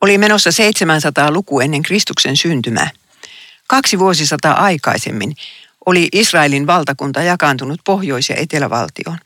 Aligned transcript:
Oli 0.00 0.18
menossa 0.18 0.52
700 0.52 1.30
luku 1.30 1.60
ennen 1.60 1.82
Kristuksen 1.82 2.36
syntymää. 2.36 2.90
Kaksi 3.66 3.98
vuosisataa 3.98 4.62
aikaisemmin 4.64 5.36
oli 5.86 6.08
Israelin 6.12 6.66
valtakunta 6.66 7.22
jakaantunut 7.22 7.80
pohjois- 7.84 8.28
ja 8.28 8.36
etelävaltioon. 8.36 9.18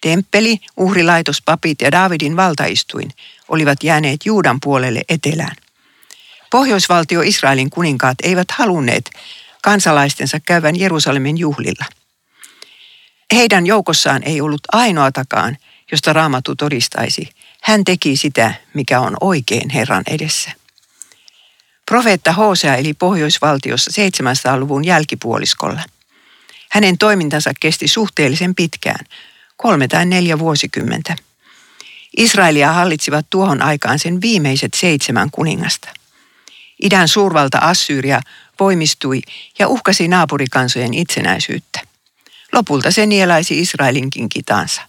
Temppeli, 0.00 0.60
uhrilaitos, 0.76 1.42
papit 1.42 1.80
ja 1.82 1.92
Daavidin 1.92 2.36
valtaistuin 2.36 3.10
olivat 3.48 3.82
jääneet 3.82 4.26
Juudan 4.26 4.58
puolelle 4.60 5.02
etelään. 5.08 5.56
Pohjoisvaltio 6.50 7.22
Israelin 7.22 7.70
kuninkaat 7.70 8.18
eivät 8.22 8.50
halunneet 8.50 9.10
kansalaistensa 9.62 10.40
käyvän 10.40 10.78
Jerusalemin 10.78 11.38
juhlilla. 11.38 11.84
Heidän 13.34 13.66
joukossaan 13.66 14.22
ei 14.22 14.40
ollut 14.40 14.60
ainoatakaan, 14.72 15.56
josta 15.90 16.12
raamattu 16.12 16.56
todistaisi. 16.56 17.28
Hän 17.62 17.84
teki 17.84 18.16
sitä, 18.16 18.54
mikä 18.74 19.00
on 19.00 19.16
oikein 19.20 19.70
Herran 19.70 20.02
edessä. 20.06 20.50
Profeetta 21.86 22.32
Hosea 22.32 22.76
eli 22.76 22.94
pohjoisvaltiossa 22.94 23.90
700-luvun 23.90 24.84
jälkipuoliskolla. 24.84 25.80
Hänen 26.70 26.98
toimintansa 26.98 27.50
kesti 27.60 27.88
suhteellisen 27.88 28.54
pitkään, 28.54 29.06
kolme 29.56 29.88
tai 29.88 30.06
neljä 30.06 30.38
vuosikymmentä. 30.38 31.16
Israelia 32.16 32.72
hallitsivat 32.72 33.26
tuohon 33.30 33.62
aikaan 33.62 33.98
sen 33.98 34.20
viimeiset 34.20 34.74
seitsemän 34.74 35.30
kuningasta. 35.30 35.88
Idän 36.82 37.08
suurvalta 37.08 37.58
Assyria 37.58 38.20
voimistui 38.60 39.22
ja 39.58 39.68
uhkasi 39.68 40.08
naapurikansojen 40.08 40.94
itsenäisyyttä. 40.94 41.80
Lopulta 42.52 42.90
se 42.90 43.06
nielaisi 43.06 43.60
Israelinkin 43.60 44.28
kitansa. 44.28 44.82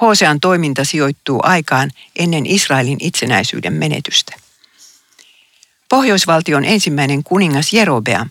Hosean 0.00 0.40
toiminta 0.40 0.84
sijoittuu 0.84 1.40
aikaan 1.42 1.90
ennen 2.16 2.46
Israelin 2.46 2.98
itsenäisyyden 3.00 3.72
menetystä. 3.72 4.32
Pohjoisvaltion 5.88 6.64
ensimmäinen 6.64 7.22
kuningas 7.24 7.72
Jerobeam 7.72 8.28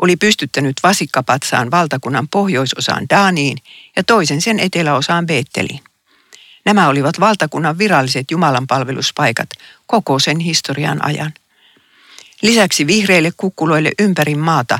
oli 0.00 0.16
pystyttänyt 0.16 0.76
vasikkapatsaan 0.82 1.70
valtakunnan 1.70 2.28
pohjoisosaan 2.28 3.06
Daaniin 3.10 3.58
ja 3.96 4.04
toisen 4.04 4.40
sen 4.40 4.58
eteläosaan 4.58 5.26
Beetteliin. 5.26 5.80
Nämä 6.64 6.88
olivat 6.88 7.20
valtakunnan 7.20 7.78
viralliset 7.78 8.30
jumalanpalveluspaikat 8.30 9.48
koko 9.86 10.18
sen 10.18 10.38
historian 10.38 11.04
ajan. 11.04 11.32
Lisäksi 12.42 12.86
vihreille 12.86 13.32
kukkuloille 13.36 13.92
ympäri 13.98 14.34
maata 14.34 14.78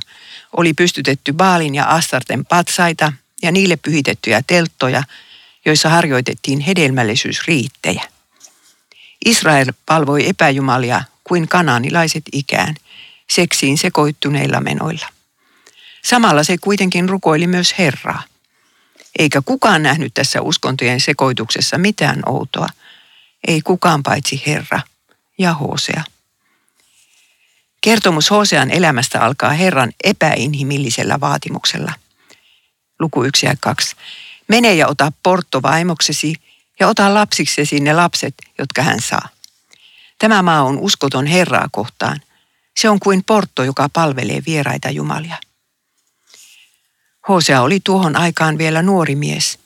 oli 0.57 0.75
pystytetty 0.75 1.33
Baalin 1.33 1.75
ja 1.75 1.85
Astarten 1.85 2.45
patsaita 2.45 3.13
ja 3.43 3.53
niille 3.53 3.77
pyhitettyjä 3.77 4.43
telttoja, 4.47 5.03
joissa 5.65 5.89
harjoitettiin 5.89 6.61
hedelmällisyysriittejä. 6.61 8.03
Israel 9.25 9.73
palvoi 9.87 10.29
epäjumalia 10.29 11.03
kuin 11.25 11.49
kanaanilaiset 11.49 12.23
ikään, 12.33 12.75
seksiin 13.31 13.79
sekoittuneilla 13.79 14.61
menoilla. 14.61 15.07
Samalla 16.05 16.43
se 16.43 16.59
kuitenkin 16.59 17.09
rukoili 17.09 17.47
myös 17.47 17.75
Herraa. 17.79 18.23
Eikä 19.19 19.43
kukaan 19.45 19.83
nähnyt 19.83 20.15
tässä 20.15 20.43
uskontojen 20.43 21.01
sekoituksessa 21.01 21.79
mitään 21.79 22.23
outoa. 22.27 22.67
Ei 23.49 23.61
kukaan 23.61 24.03
paitsi 24.03 24.43
Herra 24.47 24.81
ja 25.39 25.55
Hosea. 25.55 26.05
Kertomus 27.81 28.31
Hosean 28.31 28.71
elämästä 28.71 29.21
alkaa 29.21 29.51
Herran 29.51 29.93
epäinhimillisellä 30.05 31.21
vaatimuksella. 31.21 31.93
Luku 32.99 33.25
1 33.25 33.47
ja 33.47 33.55
2. 33.61 33.97
Mene 34.51 34.75
ja 34.75 34.89
ota 34.89 35.13
portto 35.23 35.63
vaimoksesi 35.63 36.35
ja 36.81 36.89
ota 36.89 37.15
lapsiksesi 37.15 37.81
ne 37.81 37.93
lapset, 37.93 38.35
jotka 38.59 38.83
hän 38.83 39.01
saa. 39.01 39.29
Tämä 40.19 40.43
maa 40.43 40.63
on 40.63 40.79
uskoton 40.79 41.27
Herraa 41.27 41.69
kohtaan. 41.73 42.21
Se 42.81 42.89
on 42.89 43.01
kuin 43.01 43.25
portto, 43.25 43.65
joka 43.65 43.89
palvelee 43.89 44.43
vieraita 44.47 44.91
jumalia. 44.91 45.37
Hosea 47.29 47.63
oli 47.63 47.81
tuohon 47.85 48.17
aikaan 48.17 48.59
vielä 48.59 48.83
nuori 48.83 49.15
mies. 49.15 49.59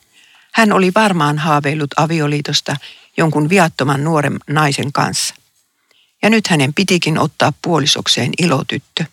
Hän 0.53 0.71
oli 0.71 0.91
varmaan 0.95 1.37
haaveillut 1.37 1.91
avioliitosta 1.97 2.75
jonkun 3.17 3.49
viattoman 3.49 4.03
nuoren 4.03 4.39
naisen 4.47 4.91
kanssa. 4.93 5.35
Ja 6.21 6.29
nyt 6.29 6.47
hänen 6.47 6.73
pitikin 6.73 7.17
ottaa 7.17 7.53
puolisokseen 7.61 8.31
ilotyttö. 8.37 9.05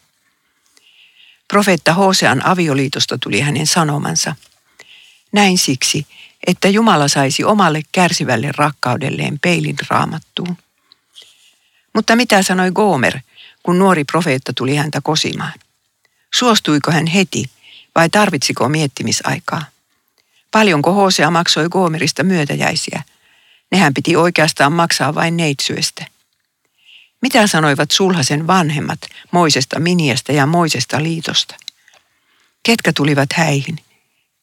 Profeetta 1.49 1.95
Hosean 1.95 2.47
avioliitosta 2.47 3.19
tuli 3.19 3.41
hänen 3.41 3.67
sanomansa. 3.67 4.37
Näin 5.33 5.59
siksi, 5.59 6.07
että 6.47 6.69
Jumala 6.69 7.09
saisi 7.09 7.45
omalle 7.45 7.83
kärsivälle 7.93 8.53
rakkaudelleen 8.57 9.39
peilin 9.43 9.77
raamattuun. 9.91 10.57
Mutta 11.95 12.17
mitä 12.17 12.43
sanoi 12.43 12.71
Gomer, 12.71 13.19
kun 13.63 13.79
nuori 13.79 14.05
profeetta 14.05 14.53
tuli 14.53 14.77
häntä 14.77 15.01
kosimaan? 15.01 15.53
Suostuiko 16.35 16.91
hän 16.91 17.07
heti 17.07 17.45
vai 17.95 18.11
tarvitsiko 18.11 18.69
miettimisaikaa? 18.69 19.65
Paljonko 20.51 20.93
Hosea 20.93 21.31
maksoi 21.31 21.69
Gomerista 21.69 22.23
myötäjäisiä? 22.23 23.03
Nehän 23.71 23.95
piti 23.95 24.17
oikeastaan 24.17 24.73
maksaa 24.73 25.15
vain 25.15 25.37
neitsyöstä. 25.37 26.07
Mitä 27.23 27.47
sanoivat 27.47 27.91
sulhasen 27.91 28.47
vanhemmat 28.47 29.01
Moisesta 29.31 29.81
Miniasta 29.81 30.33
ja 30.33 30.47
Moisesta 30.47 31.03
liitosta? 31.03 31.55
Ketkä 32.63 32.93
tulivat 32.93 33.29
häihin? 33.33 33.79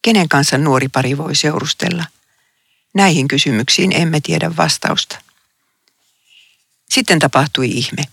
Kenen 0.02 0.30
kanssa 0.30 0.58
nuori 0.58 0.88
pari 0.88 1.18
voi 1.18 1.36
seurustella? 1.36 2.06
Näihin 2.94 3.28
kysymyksiin 3.28 3.92
emme 4.02 4.20
tiedä 4.24 4.52
vastausta. 4.58 5.20
Sitten 6.90 7.20
tapahtui 7.20 7.70
ihme. 7.70 8.04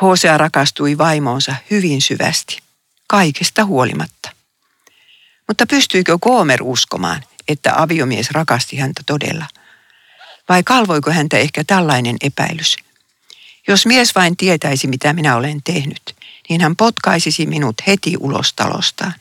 Hosea 0.00 0.38
rakastui 0.38 0.98
vaimoonsa 0.98 1.56
hyvin 1.70 2.02
syvästi, 2.02 2.58
kaikesta 3.06 3.64
huolimatta. 3.64 4.30
Mutta 5.48 5.66
pystyykö 5.66 6.18
Gomer 6.18 6.62
uskomaan, 6.62 7.24
että 7.48 7.82
aviomies 7.82 8.30
rakasti 8.30 8.76
häntä 8.76 9.02
todella? 9.06 9.46
Vai 10.48 10.62
kalvoiko 10.62 11.10
häntä 11.10 11.38
ehkä 11.38 11.64
tällainen 11.64 12.16
epäilys? 12.20 12.76
Jos 13.68 13.86
mies 13.86 14.14
vain 14.14 14.36
tietäisi, 14.36 14.86
mitä 14.86 15.12
minä 15.12 15.36
olen 15.36 15.62
tehnyt, 15.62 16.16
niin 16.48 16.60
hän 16.60 16.76
potkaisisi 16.76 17.46
minut 17.46 17.74
heti 17.86 18.16
ulos 18.18 18.52
talostaan. 18.52 19.14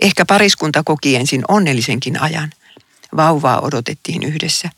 Ehkä 0.00 0.24
pariskunta 0.24 0.82
koki 0.82 1.16
ensin 1.16 1.42
onnellisenkin 1.48 2.20
ajan. 2.20 2.52
Vauvaa 3.16 3.60
odotettiin 3.60 4.22
yhdessä. 4.22 4.70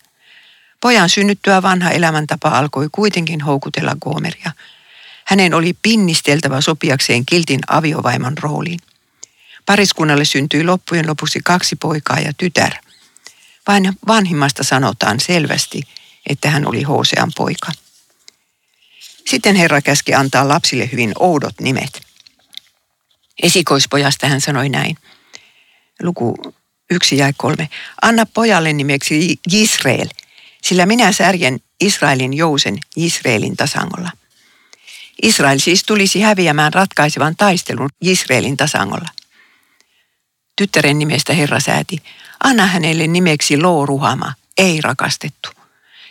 Pojan 0.80 1.08
synnyttyä 1.08 1.62
vanha 1.62 1.90
elämäntapa 1.90 2.48
alkoi 2.48 2.88
kuitenkin 2.92 3.40
houkutella 3.40 3.96
Gomeria. 4.00 4.52
Hänen 5.24 5.54
oli 5.54 5.76
pinnisteltävä 5.82 6.60
sopiakseen 6.60 7.26
kiltin 7.26 7.60
aviovaimon 7.68 8.38
rooliin. 8.38 8.80
Pariskunnalle 9.66 10.24
syntyi 10.24 10.64
loppujen 10.64 11.06
lopuksi 11.06 11.40
kaksi 11.44 11.76
poikaa 11.76 12.18
ja 12.20 12.32
tytär. 12.36 12.72
Vain 13.68 13.92
vanhimmasta 14.06 14.64
sanotaan 14.64 15.20
selvästi, 15.20 15.82
että 16.26 16.50
hän 16.50 16.66
oli 16.66 16.82
Hosean 16.82 17.32
poika. 17.36 17.72
Sitten 19.26 19.56
Herra 19.56 19.82
käski 19.82 20.14
antaa 20.14 20.48
lapsille 20.48 20.88
hyvin 20.92 21.12
oudot 21.18 21.60
nimet. 21.60 22.02
Esikoispojasta 23.42 24.26
hän 24.26 24.40
sanoi 24.40 24.68
näin. 24.68 24.96
Luku 26.02 26.54
yksi 26.90 27.16
ja 27.16 27.32
kolme. 27.36 27.68
Anna 28.02 28.26
pojalle 28.26 28.72
nimeksi 28.72 29.40
Israel, 29.52 30.08
sillä 30.62 30.86
minä 30.86 31.12
särjen 31.12 31.60
Israelin 31.80 32.34
jousen 32.34 32.78
Israelin 32.96 33.56
tasangolla. 33.56 34.10
Israel 35.22 35.58
siis 35.58 35.84
tulisi 35.84 36.20
häviämään 36.20 36.72
ratkaisevan 36.72 37.36
taistelun 37.36 37.90
Israelin 38.00 38.56
tasangolla. 38.56 39.08
Tyttären 40.56 40.98
nimestä 40.98 41.32
Herra 41.32 41.60
sääti, 41.60 41.96
anna 42.44 42.66
hänelle 42.66 43.06
nimeksi 43.06 43.60
Looruhama, 43.60 44.32
ei 44.58 44.80
rakastettu, 44.80 45.50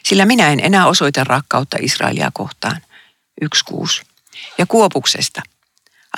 sillä 0.04 0.26
minä 0.26 0.52
en 0.52 0.60
enää 0.60 0.88
osoita 0.88 1.24
rakkautta 1.24 1.78
Israelia 1.82 2.32
kohtaan. 2.34 2.82
1.6. 3.46 4.04
Ja 4.58 4.66
Kuopuksesta, 4.66 5.42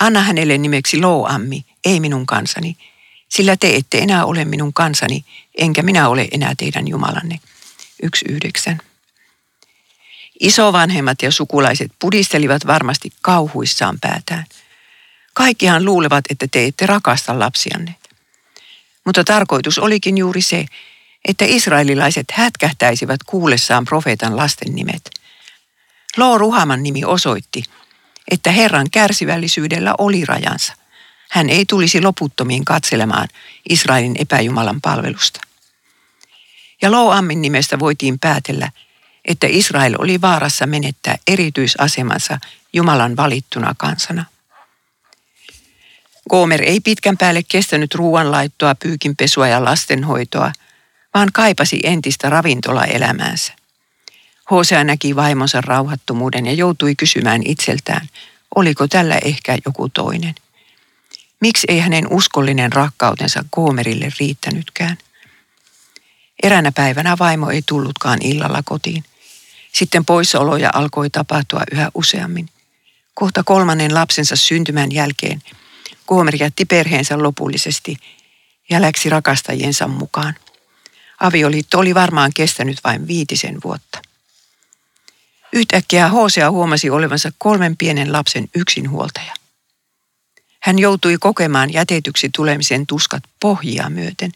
anna 0.00 0.20
hänelle 0.20 0.58
nimeksi 0.58 1.00
Looammi, 1.00 1.64
ei 1.84 2.00
minun 2.00 2.26
kansani, 2.26 2.76
sillä 3.36 3.56
te 3.56 3.76
ette 3.76 3.98
enää 3.98 4.24
ole 4.24 4.44
minun 4.44 4.72
kansani, 4.72 5.24
enkä 5.58 5.82
minä 5.82 6.08
ole 6.08 6.28
enää 6.32 6.54
teidän 6.58 6.88
Jumalanne. 6.88 7.40
1.9. 8.06 8.78
Isovanhemmat 10.40 11.22
ja 11.22 11.30
sukulaiset 11.30 11.92
pudistelivat 11.98 12.66
varmasti 12.66 13.12
kauhuissaan 13.22 13.98
päätään. 14.00 14.44
Kaikkihan 15.34 15.84
luulevat, 15.84 16.24
että 16.30 16.46
te 16.50 16.64
ette 16.64 16.86
rakasta 16.86 17.38
lapsianne. 17.38 17.94
Mutta 19.04 19.24
tarkoitus 19.24 19.78
olikin 19.78 20.18
juuri 20.18 20.42
se, 20.42 20.66
että 21.28 21.44
israelilaiset 21.48 22.26
hätkähtäisivät 22.32 23.22
kuullessaan 23.26 23.84
profeetan 23.84 24.36
lasten 24.36 24.74
nimet. 24.74 25.10
Loo 26.16 26.38
Ruhaman 26.38 26.82
nimi 26.82 27.04
osoitti, 27.04 27.62
että 28.30 28.50
Herran 28.50 28.86
kärsivällisyydellä 28.90 29.94
oli 29.98 30.24
rajansa. 30.24 30.83
Hän 31.34 31.50
ei 31.50 31.64
tulisi 31.66 32.02
loputtomiin 32.02 32.64
katselemaan 32.64 33.28
Israelin 33.68 34.14
epäjumalan 34.18 34.80
palvelusta. 34.80 35.40
Ja 36.82 36.90
Lo 36.90 37.10
Ammin 37.10 37.42
nimestä 37.42 37.78
voitiin 37.78 38.18
päätellä, 38.18 38.70
että 39.24 39.46
Israel 39.50 39.94
oli 39.98 40.20
vaarassa 40.20 40.66
menettää 40.66 41.16
erityisasemansa 41.26 42.38
Jumalan 42.72 43.16
valittuna 43.16 43.74
kansana. 43.78 44.24
Gomer 46.30 46.62
ei 46.62 46.80
pitkän 46.80 47.18
päälle 47.18 47.42
kestänyt 47.48 47.94
ruoanlaittoa, 47.94 48.74
pyykinpesua 48.74 49.48
ja 49.48 49.64
lastenhoitoa, 49.64 50.52
vaan 51.14 51.28
kaipasi 51.32 51.80
entistä 51.82 52.30
ravintolaelämäänsä. 52.30 53.52
Hosea 54.50 54.84
näki 54.84 55.16
vaimonsa 55.16 55.60
rauhattomuuden 55.60 56.46
ja 56.46 56.52
joutui 56.52 56.94
kysymään 56.94 57.42
itseltään, 57.44 58.08
oliko 58.54 58.88
tällä 58.88 59.18
ehkä 59.24 59.58
joku 59.66 59.88
toinen. 59.88 60.34
Miksi 61.44 61.66
ei 61.68 61.78
hänen 61.78 62.06
uskollinen 62.12 62.72
rakkautensa 62.72 63.44
Goomerille 63.54 64.08
riittänytkään? 64.20 64.98
Eräänä 66.42 66.72
päivänä 66.72 67.16
vaimo 67.18 67.50
ei 67.50 67.62
tullutkaan 67.66 68.22
illalla 68.22 68.62
kotiin. 68.64 69.04
Sitten 69.72 70.04
poissaoloja 70.04 70.70
alkoi 70.74 71.10
tapahtua 71.10 71.60
yhä 71.72 71.90
useammin. 71.94 72.48
Kohta 73.14 73.42
kolmannen 73.44 73.94
lapsensa 73.94 74.36
syntymän 74.36 74.92
jälkeen 74.92 75.42
Goomer 76.08 76.36
jätti 76.40 76.64
perheensä 76.64 77.22
lopullisesti 77.22 77.96
ja 78.70 78.82
läksi 78.82 79.10
rakastajiensa 79.10 79.88
mukaan. 79.88 80.34
Avioliitto 81.20 81.78
oli 81.78 81.94
varmaan 81.94 82.30
kestänyt 82.34 82.78
vain 82.84 83.06
viitisen 83.06 83.58
vuotta. 83.64 84.02
Yhtäkkiä 85.52 86.08
Hosea 86.08 86.50
huomasi 86.50 86.90
olevansa 86.90 87.32
kolmen 87.38 87.76
pienen 87.76 88.12
lapsen 88.12 88.48
yksinhuoltaja. 88.54 89.43
Hän 90.64 90.78
joutui 90.78 91.16
kokemaan 91.20 91.72
jätetyksi 91.72 92.30
tulemisen 92.36 92.86
tuskat 92.86 93.22
pohjia 93.40 93.88
myöten. 93.88 94.32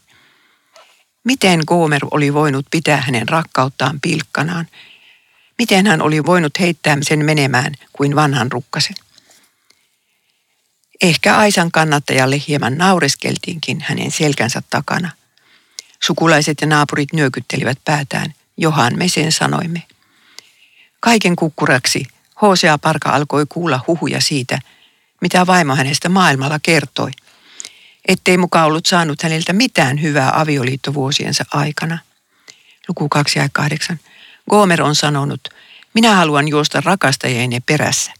Miten 1.23 1.61
Gomer 1.67 2.01
oli 2.11 2.33
voinut 2.33 2.65
pitää 2.71 3.01
hänen 3.01 3.29
rakkauttaan 3.29 3.99
pilkkanaan? 4.01 4.67
Miten 5.57 5.87
hän 5.87 6.01
oli 6.01 6.25
voinut 6.25 6.59
heittää 6.59 6.97
sen 7.01 7.25
menemään 7.25 7.73
kuin 7.93 8.15
vanhan 8.15 8.51
rukkasen? 8.51 8.95
Ehkä 11.01 11.37
Aisan 11.37 11.71
kannattajalle 11.71 12.41
hieman 12.47 12.77
naureskeltiinkin 12.77 13.81
hänen 13.81 14.11
selkänsä 14.11 14.61
takana. 14.69 15.11
Sukulaiset 15.99 16.57
ja 16.61 16.67
naapurit 16.67 17.13
nyökyttelivät 17.13 17.77
päätään. 17.85 18.33
Johan 18.57 18.97
me 18.97 19.07
sen 19.07 19.31
sanoimme. 19.31 19.83
Kaiken 20.99 21.35
kukkuraksi 21.35 22.05
Hosea 22.41 22.77
Parka 22.77 23.09
alkoi 23.09 23.45
kuulla 23.49 23.79
huhuja 23.87 24.21
siitä, 24.21 24.59
mitä 25.21 25.47
vaimo 25.47 25.75
hänestä 25.75 26.09
maailmalla 26.09 26.59
kertoi. 26.63 27.11
Ettei 28.07 28.37
mukaan 28.37 28.67
ollut 28.67 28.85
saanut 28.85 29.21
häneltä 29.23 29.53
mitään 29.53 30.01
hyvää 30.01 30.31
avioliittovuosiensa 30.35 31.43
aikana. 31.53 31.97
Luku 32.87 33.09
2 33.09 33.39
ja 33.39 33.49
8. 33.53 33.99
Gomer 34.49 34.81
on 34.81 34.95
sanonut, 34.95 35.41
minä 35.93 36.15
haluan 36.15 36.47
juosta 36.47 36.81
rakastajieni 36.81 37.59
perässä. 37.59 38.11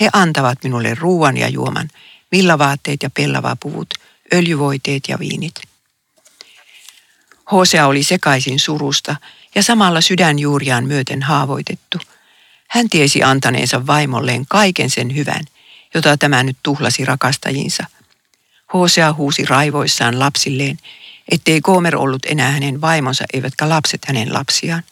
He 0.00 0.08
antavat 0.12 0.58
minulle 0.64 0.94
ruoan 0.94 1.36
ja 1.36 1.48
juoman, 1.48 1.88
villavaatteet 2.32 3.02
ja 3.02 3.10
pellavapuvut, 3.10 3.94
öljyvoiteet 4.34 5.02
ja 5.08 5.18
viinit. 5.18 5.54
Hosea 7.52 7.86
oli 7.86 8.02
sekaisin 8.02 8.58
surusta 8.58 9.16
ja 9.54 9.62
samalla 9.62 10.00
sydänjuuriaan 10.00 10.84
myöten 10.84 11.22
haavoitettu. 11.22 11.98
Hän 12.68 12.88
tiesi 12.88 13.22
antaneensa 13.22 13.86
vaimolleen 13.86 14.46
kaiken 14.48 14.90
sen 14.90 15.16
hyvän, 15.16 15.44
jota 15.94 16.16
tämä 16.16 16.42
nyt 16.42 16.56
tuhlasi 16.62 17.04
rakastajinsa. 17.04 17.84
Hosea 18.72 19.12
huusi 19.12 19.44
raivoissaan 19.44 20.18
lapsilleen, 20.18 20.78
ettei 21.28 21.60
Gomer 21.60 21.96
ollut 21.96 22.26
enää 22.26 22.50
hänen 22.50 22.80
vaimonsa 22.80 23.24
eivätkä 23.32 23.68
lapset 23.68 24.04
hänen 24.04 24.32
lapsiaan. 24.32 24.82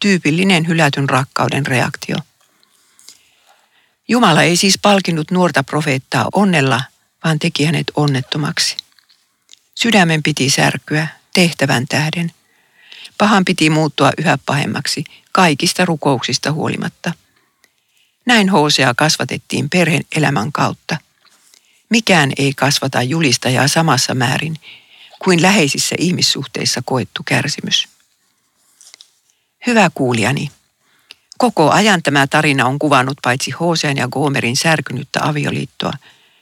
Tyypillinen 0.00 0.68
hylätyn 0.68 1.08
rakkauden 1.08 1.66
reaktio. 1.66 2.16
Jumala 4.08 4.42
ei 4.42 4.56
siis 4.56 4.78
palkinnut 4.82 5.30
nuorta 5.30 5.64
profeettaa 5.64 6.28
onnella, 6.32 6.82
vaan 7.24 7.38
teki 7.38 7.64
hänet 7.64 7.86
onnettomaksi. 7.94 8.76
Sydämen 9.74 10.22
piti 10.22 10.50
särkyä 10.50 11.08
tehtävän 11.34 11.88
tähden. 11.88 12.32
Pahan 13.18 13.44
piti 13.44 13.70
muuttua 13.70 14.10
yhä 14.18 14.38
pahemmaksi 14.46 15.04
kaikista 15.32 15.84
rukouksista 15.84 16.52
huolimatta. 16.52 17.12
Näin 18.26 18.48
Hosea 18.48 18.94
kasvatettiin 18.94 19.70
perheen 19.70 20.04
elämän 20.16 20.52
kautta. 20.52 20.96
Mikään 21.90 22.32
ei 22.38 22.52
kasvata 22.56 23.02
julistajaa 23.02 23.68
samassa 23.68 24.14
määrin 24.14 24.56
kuin 25.24 25.42
läheisissä 25.42 25.96
ihmissuhteissa 25.98 26.82
koettu 26.84 27.22
kärsimys. 27.24 27.88
Hyvä 29.66 29.90
kuulijani, 29.94 30.50
Koko 31.38 31.70
ajan 31.70 32.02
tämä 32.02 32.26
tarina 32.26 32.66
on 32.66 32.78
kuvannut 32.78 33.18
paitsi 33.22 33.50
Hosean 33.50 33.96
ja 33.96 34.08
Gomerin 34.08 34.56
särkynyttä 34.56 35.20
avioliittoa, 35.22 35.92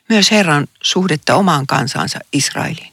myös 0.09 0.31
Herran 0.31 0.67
suhdetta 0.83 1.35
omaan 1.35 1.67
kansansa 1.67 2.19
Israeliin. 2.33 2.93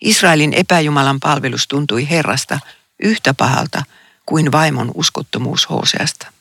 Israelin 0.00 0.52
epäjumalan 0.52 1.20
palvelus 1.20 1.68
tuntui 1.68 2.10
Herrasta 2.10 2.60
yhtä 3.02 3.34
pahalta 3.34 3.82
kuin 4.26 4.52
vaimon 4.52 4.90
uskottomuus 4.94 5.70
Hoseasta. 5.70 6.32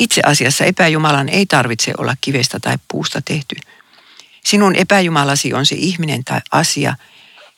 Itse 0.00 0.20
asiassa 0.26 0.64
epäjumalan 0.64 1.28
ei 1.28 1.46
tarvitse 1.46 1.92
olla 1.98 2.14
kivestä 2.20 2.60
tai 2.60 2.76
puusta 2.88 3.22
tehty. 3.22 3.56
Sinun 4.44 4.76
epäjumalasi 4.76 5.54
on 5.54 5.66
se 5.66 5.74
ihminen 5.78 6.24
tai 6.24 6.40
asia, 6.52 6.96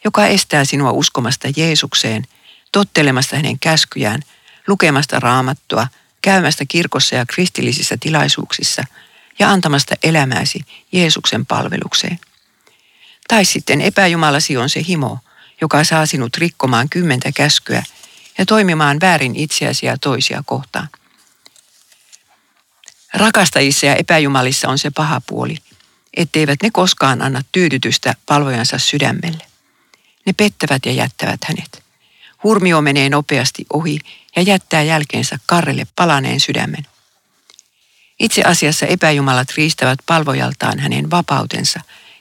joka 0.04 0.26
estää 0.26 0.64
sinua 0.64 0.92
uskomasta 0.92 1.48
Jeesukseen, 1.56 2.24
tottelemasta 2.72 3.36
hänen 3.36 3.58
käskyjään– 3.58 4.22
lukemasta 4.66 5.20
raamattua, 5.20 5.86
käymästä 6.22 6.64
kirkossa 6.68 7.14
ja 7.14 7.26
kristillisissä 7.26 7.96
tilaisuuksissa 8.00 8.84
ja 9.38 9.50
antamasta 9.50 9.94
elämääsi 10.02 10.60
Jeesuksen 10.92 11.46
palvelukseen. 11.46 12.18
Tai 13.28 13.44
sitten 13.44 13.80
epäjumalasi 13.80 14.56
on 14.56 14.68
se 14.68 14.82
himo, 14.88 15.18
joka 15.60 15.84
saa 15.84 16.06
sinut 16.06 16.36
rikkomaan 16.36 16.88
kymmentä 16.88 17.32
käskyä 17.32 17.82
ja 18.38 18.46
toimimaan 18.46 19.00
väärin 19.00 19.36
itseäsi 19.36 19.86
ja 19.86 19.98
toisia 19.98 20.42
kohtaan. 20.46 20.88
Rakastajissa 23.14 23.86
ja 23.86 23.94
epäjumalissa 23.94 24.68
on 24.68 24.78
se 24.78 24.90
paha 24.90 25.20
puoli, 25.26 25.56
etteivät 26.16 26.62
ne 26.62 26.70
koskaan 26.72 27.22
anna 27.22 27.42
tyydytystä 27.52 28.14
palvojansa 28.26 28.78
sydämelle. 28.78 29.46
Ne 30.26 30.32
pettävät 30.32 30.86
ja 30.86 30.92
jättävät 30.92 31.40
hänet. 31.44 31.82
Hurmio 32.42 32.80
menee 32.80 33.08
nopeasti 33.08 33.66
ohi 33.72 33.98
ja 34.36 34.42
jättää 34.42 34.82
jälkeensä 34.82 35.38
karrelle 35.46 35.86
palaneen 35.96 36.40
sydämen. 36.40 36.86
Itse 38.20 38.42
asiassa 38.42 38.86
epäjumalat 38.86 39.48
riistävät 39.56 39.98
palvojaltaan 40.06 40.78
hänen 40.78 41.10
vapautensa 41.10 41.80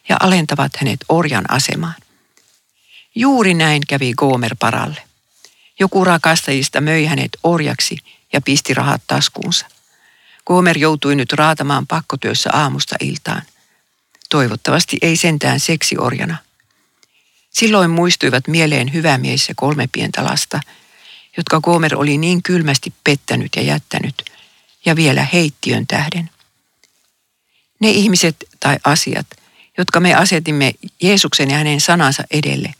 ja 0.10 0.18
alentavat 0.20 0.72
hänet 0.76 1.00
orjan 1.10 1.46
asemaan. 1.50 1.96
Juuri 3.16 3.54
näin 3.54 3.82
kävi 3.88 4.14
Gomer 4.14 4.56
paralle. 4.60 5.02
Joku 5.80 6.06
rakastajista 6.06 6.82
möi 6.82 7.06
hänet 7.06 7.38
orjaksi 7.44 7.98
ja 8.34 8.42
pisti 8.42 8.74
rahat 8.74 9.02
taskuunsa. 9.08 9.66
Gomer 10.52 10.78
joutui 10.78 11.16
nyt 11.16 11.34
raatamaan 11.34 11.88
pakkotyössä 11.88 12.50
aamusta 12.54 12.96
iltaan. 13.02 13.42
Toivottavasti 14.30 14.98
ei 15.02 15.18
sentään 15.18 15.60
seksiorjana. 15.60 16.38
Silloin 17.50 17.90
muistuivat 17.90 18.48
mieleen 18.48 18.94
hyvä 18.94 19.18
mies 19.18 19.50
ja 19.50 19.56
kolme 19.58 19.90
pientä 19.92 20.24
lasta– 20.24 20.60
jotka 21.38 21.62
Gomer 21.62 21.96
oli 21.96 22.18
niin 22.18 22.44
kylmästi 22.44 22.94
pettänyt 23.04 23.56
ja 23.56 23.62
jättänyt, 23.62 24.26
ja 24.86 24.96
vielä 24.96 25.28
heittiön 25.34 25.88
tähden. 25.88 26.30
Ne 27.80 27.90
ihmiset 27.90 28.36
tai 28.60 28.78
asiat, 28.84 29.28
jotka 29.78 30.00
me 30.00 30.14
asetimme 30.14 30.74
Jeesuksen 31.02 31.52
ja 31.52 31.58
hänen 31.58 31.82
sanansa 31.82 32.24
edelle, 32.32 32.74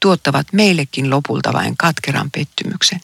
tuottavat 0.00 0.46
meillekin 0.52 1.10
lopulta 1.10 1.52
vain 1.52 1.76
katkeran 1.76 2.30
pettymyksen. 2.30 3.00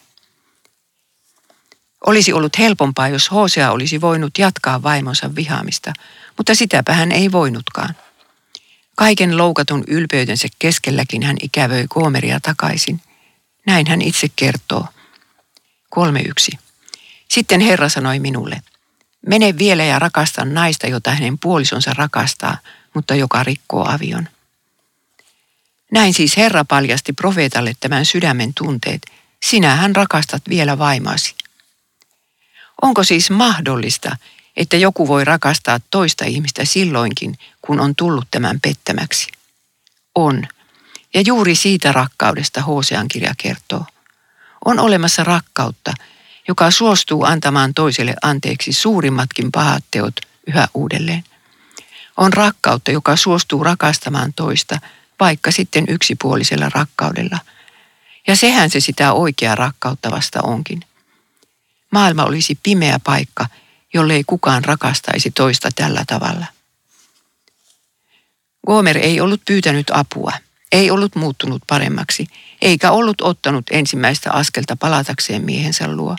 Olisi 2.07 2.33
ollut 2.33 2.59
helpompaa, 2.59 3.09
jos 3.09 3.31
Hosea 3.31 3.73
olisi 3.73 4.01
voinut 4.01 4.39
jatkaa 4.39 4.83
vaimonsa 4.83 5.35
vihaamista, 5.35 5.93
mutta 6.37 6.55
sitäpä 6.55 6.93
hän 6.93 7.13
ei 7.13 7.33
voinutkaan. 7.33 7.97
Kaiken 8.97 9.37
loukatun 9.37 9.85
ylpeytensä 9.87 10.49
keskelläkin 10.59 11.23
hän 11.23 11.37
ikävöi 11.43 11.87
Koomeria 11.89 12.41
takaisin– 12.41 13.01
näin 13.67 13.87
hän 13.87 14.03
itse 14.03 14.29
kertoo. 14.37 14.87
3.1. 15.97 16.59
Sitten 17.31 17.61
Herra 17.61 17.89
sanoi 17.89 18.19
minulle, 18.19 18.63
mene 19.27 19.59
vielä 19.59 19.85
ja 19.85 19.99
rakasta 19.99 20.45
naista, 20.45 20.87
jota 20.87 21.11
hänen 21.11 21.39
puolisonsa 21.39 21.95
rakastaa, 21.95 22.59
mutta 22.95 23.15
joka 23.15 23.45
rikkoo 23.45 23.89
avion. 23.89 24.29
Näin 25.93 26.15
siis 26.15 26.37
Herra 26.37 26.65
paljasti 26.65 27.13
profeetalle 27.13 27.73
tämän 27.81 28.05
sydämen 28.05 28.55
tunteet, 28.55 29.03
sinähän 29.43 29.97
rakastat 29.97 30.43
vielä 30.49 30.79
vaimasi. 30.79 31.35
Onko 32.83 33.05
siis 33.05 33.31
mahdollista, 33.31 34.17
että 34.57 34.77
joku 34.77 35.09
voi 35.09 35.25
rakastaa 35.25 35.81
toista 35.91 36.25
ihmistä 36.25 36.65
silloinkin, 36.65 37.39
kun 37.63 37.81
on 37.81 37.95
tullut 37.97 38.29
tämän 38.31 38.61
pettämäksi? 38.61 39.27
On. 40.15 40.43
Ja 41.15 41.21
juuri 41.27 41.55
siitä 41.55 41.93
rakkaudesta 41.93 42.63
Hosean 42.63 43.09
kirja 43.09 43.35
kertoo. 43.39 43.85
On 44.65 44.79
olemassa 44.79 45.25
rakkautta, 45.25 45.95
joka 46.49 46.71
suostuu 46.71 47.25
antamaan 47.25 47.75
toiselle 47.75 48.15
anteeksi 48.23 48.73
suurimmatkin 48.73 49.53
pahat 49.53 49.85
teot 49.91 50.15
yhä 50.47 50.69
uudelleen. 50.75 51.25
On 52.17 52.33
rakkautta, 52.33 52.91
joka 52.91 53.17
suostuu 53.17 53.65
rakastamaan 53.65 54.33
toista, 54.33 54.79
vaikka 55.21 55.51
sitten 55.51 55.85
yksipuolisella 55.89 56.69
rakkaudella. 56.75 57.39
Ja 58.27 58.37
sehän 58.37 58.71
se 58.71 58.81
sitä 58.81 59.13
oikeaa 59.13 59.55
rakkautta 59.55 60.11
vasta 60.11 60.41
onkin. 60.43 60.81
Maailma 61.93 62.25
olisi 62.25 62.59
pimeä 62.63 62.99
paikka, 63.05 63.47
jollei 63.95 64.25
kukaan 64.27 64.65
rakastaisi 64.65 65.31
toista 65.31 65.69
tällä 65.75 66.05
tavalla. 66.07 66.47
Gomer 68.67 68.99
ei 68.99 69.21
ollut 69.21 69.41
pyytänyt 69.45 69.87
apua, 69.93 70.33
ei 70.73 70.91
ollut 70.91 71.15
muuttunut 71.15 71.63
paremmaksi, 71.67 72.27
eikä 72.63 72.91
ollut 72.91 73.21
ottanut 73.21 73.65
ensimmäistä 73.71 74.33
askelta 74.33 74.77
palatakseen 74.77 75.45
miehensä 75.45 75.97
luo. 75.97 76.17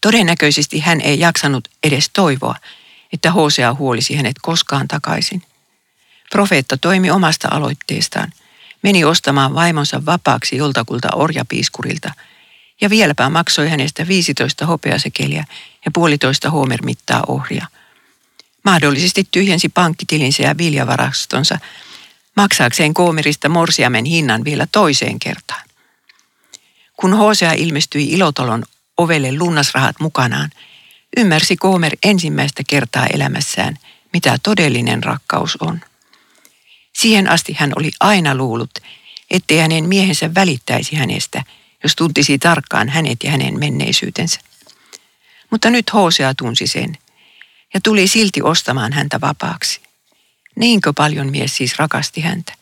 Todennäköisesti 0.00 0.80
hän 0.80 1.00
ei 1.00 1.20
jaksanut 1.20 1.68
edes 1.82 2.10
toivoa, 2.12 2.54
että 3.12 3.32
Hosea 3.32 3.74
huolisi 3.74 4.16
hänet 4.16 4.36
koskaan 4.42 4.88
takaisin. 4.88 5.42
Profeetta 6.30 6.76
toimi 6.76 7.10
omasta 7.10 7.48
aloitteestaan, 7.50 8.32
meni 8.82 9.04
ostamaan 9.04 9.54
vaimonsa 9.54 10.06
vapaaksi 10.06 10.56
joltakulta 10.56 11.08
orjapiiskurilta 11.14 12.14
ja 12.80 12.90
vieläpä 12.90 13.30
maksoi 13.30 13.68
hänestä 13.68 14.08
15 14.08 14.66
hopeasekeliä 14.66 15.44
ja 15.84 15.90
puolitoista 15.94 16.50
homermittaa 16.50 17.22
ohria. 17.28 17.66
Mahdollisesti 18.64 19.28
tyhjensi 19.30 19.68
pankkitilinsä 19.68 20.42
ja 20.42 20.58
viljavarastonsa 20.58 21.58
maksaakseen 22.36 22.94
koomerista 22.94 23.48
morsiamen 23.48 24.04
hinnan 24.04 24.44
vielä 24.44 24.66
toiseen 24.72 25.18
kertaan. 25.18 25.62
Kun 26.96 27.14
Hosea 27.14 27.52
ilmestyi 27.52 28.04
ilotalon 28.12 28.64
ovelle 28.96 29.38
lunnasrahat 29.38 30.00
mukanaan, 30.00 30.50
ymmärsi 31.16 31.56
Koomer 31.56 31.96
ensimmäistä 32.04 32.62
kertaa 32.68 33.06
elämässään, 33.06 33.78
mitä 34.12 34.38
todellinen 34.42 35.04
rakkaus 35.04 35.56
on. 35.60 35.80
Siihen 36.92 37.30
asti 37.30 37.56
hän 37.58 37.72
oli 37.76 37.92
aina 38.00 38.34
luullut, 38.34 38.70
ettei 39.30 39.58
hänen 39.58 39.88
miehensä 39.88 40.34
välittäisi 40.34 40.96
hänestä, 40.96 41.42
jos 41.84 41.96
tuntisi 41.96 42.38
tarkkaan 42.38 42.88
hänet 42.88 43.24
ja 43.24 43.30
hänen 43.30 43.58
menneisyytensä. 43.58 44.40
Mutta 45.50 45.70
nyt 45.70 45.92
Hosea 45.92 46.34
tunsi 46.34 46.66
sen 46.66 46.98
ja 47.74 47.80
tuli 47.80 48.08
silti 48.08 48.42
ostamaan 48.42 48.92
häntä 48.92 49.20
vapaaksi. 49.20 49.80
Niinkö 50.56 50.92
paljon 50.96 51.30
mies 51.30 51.56
siis 51.56 51.78
rakasti 51.78 52.20
häntä, 52.20 52.52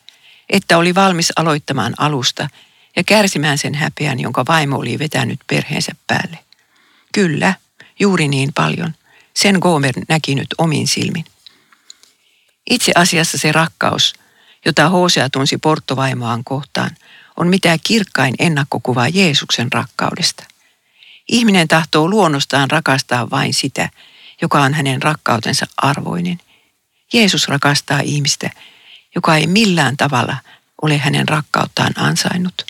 että 0.51 0.79
oli 0.79 0.95
valmis 0.95 1.33
aloittamaan 1.37 1.95
alusta 1.99 2.49
ja 2.97 3.05
kärsimään 3.05 3.59
sen 3.59 3.75
häpeän, 3.75 4.21
jonka 4.21 4.45
vaimo 4.49 4.77
oli 4.77 4.99
vetänyt 4.99 5.41
perheensä 5.47 5.93
päälle. 6.07 6.39
Kyllä, 7.13 7.55
juuri 8.01 8.29
niin 8.29 8.53
paljon. 8.55 8.95
Sen 9.35 9.59
Gomer 9.61 9.95
näki 10.09 10.35
nyt 10.35 10.49
omin 10.59 10.89
silmin. 10.89 11.25
Itse 12.71 12.93
asiassa 12.95 13.39
se 13.39 13.53
rakkaus, 13.53 14.15
jota 14.65 14.89
Hosea 14.89 15.31
tunsi 15.31 15.59
porttovaimoaan 15.59 16.45
kohtaan, 16.45 16.91
on 17.37 17.49
mitä 17.49 17.79
kirkkain 17.87 18.35
ennakkokuva 18.39 19.09
Jeesuksen 19.09 19.73
rakkaudesta. 19.73 20.45
Ihminen 21.29 21.69
tahtoo 21.69 22.09
luonnostaan 22.09 22.71
rakastaa 22.71 23.31
vain 23.31 23.55
sitä, 23.55 23.89
joka 24.43 24.63
on 24.63 24.75
hänen 24.75 25.03
rakkautensa 25.03 25.67
arvoinen. 25.77 26.39
Jeesus 27.13 27.49
rakastaa 27.49 28.01
ihmistä, 28.01 28.51
joka 29.15 29.37
ei 29.37 29.47
millään 29.47 29.97
tavalla 29.97 30.37
ole 30.83 30.99
hänen 30.99 31.29
rakkauttaan 31.29 31.93
ansainnut. 31.97 32.67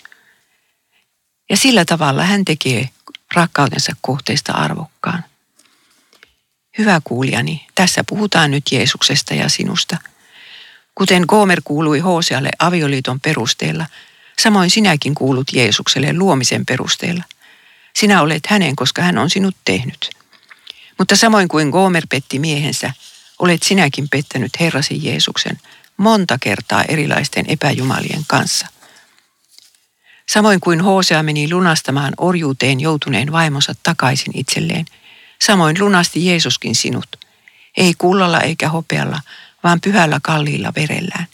Ja 1.49 1.57
sillä 1.57 1.85
tavalla 1.85 2.23
hän 2.23 2.45
tekee 2.45 2.89
rakkautensa 3.35 3.95
kohteista 4.01 4.53
arvokkaan. 4.53 5.23
Hyvä 6.77 7.01
kuulijani, 7.03 7.67
tässä 7.75 8.03
puhutaan 8.03 8.51
nyt 8.51 8.63
Jeesuksesta 8.71 9.33
ja 9.33 9.49
sinusta. 9.49 9.97
Kuten 10.95 11.23
Gomer 11.27 11.61
kuului 11.63 11.99
Hosealle 11.99 12.49
avioliiton 12.59 13.19
perusteella, 13.19 13.85
samoin 14.39 14.69
sinäkin 14.69 15.15
kuulut 15.15 15.53
Jeesukselle 15.53 16.13
luomisen 16.13 16.65
perusteella. 16.65 17.23
Sinä 17.95 18.21
olet 18.21 18.47
hänen, 18.47 18.75
koska 18.75 19.01
hän 19.01 19.17
on 19.17 19.29
sinut 19.29 19.55
tehnyt. 19.65 20.09
Mutta 20.97 21.15
samoin 21.15 21.47
kuin 21.47 21.69
Gomer 21.69 22.03
petti 22.09 22.39
miehensä, 22.39 22.93
olet 23.39 23.63
sinäkin 23.63 24.09
pettänyt 24.09 24.51
Herrasi 24.59 24.99
Jeesuksen 25.05 25.59
monta 25.97 26.37
kertaa 26.41 26.83
erilaisten 26.83 27.45
epäjumalien 27.47 28.23
kanssa. 28.27 28.67
Samoin 30.29 30.59
kuin 30.59 30.81
Hosea 30.81 31.23
meni 31.23 31.51
lunastamaan 31.51 32.13
orjuuteen 32.17 32.79
joutuneen 32.79 33.31
vaimonsa 33.31 33.73
takaisin 33.83 34.37
itselleen, 34.37 34.85
samoin 35.41 35.79
lunasti 35.79 36.25
Jeesuskin 36.25 36.75
sinut. 36.75 37.15
Ei 37.77 37.93
kullalla 37.97 38.41
eikä 38.41 38.69
hopealla, 38.69 39.21
vaan 39.63 39.81
pyhällä 39.81 40.19
kalliilla 40.23 40.73
verellään. 40.75 41.27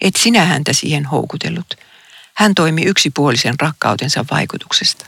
Et 0.00 0.16
sinä 0.16 0.44
häntä 0.44 0.72
siihen 0.72 1.04
houkutellut. 1.04 1.74
Hän 2.40 2.54
toimi 2.54 2.82
yksipuolisen 2.82 3.54
rakkautensa 3.60 4.24
vaikutuksesta. 4.30 5.06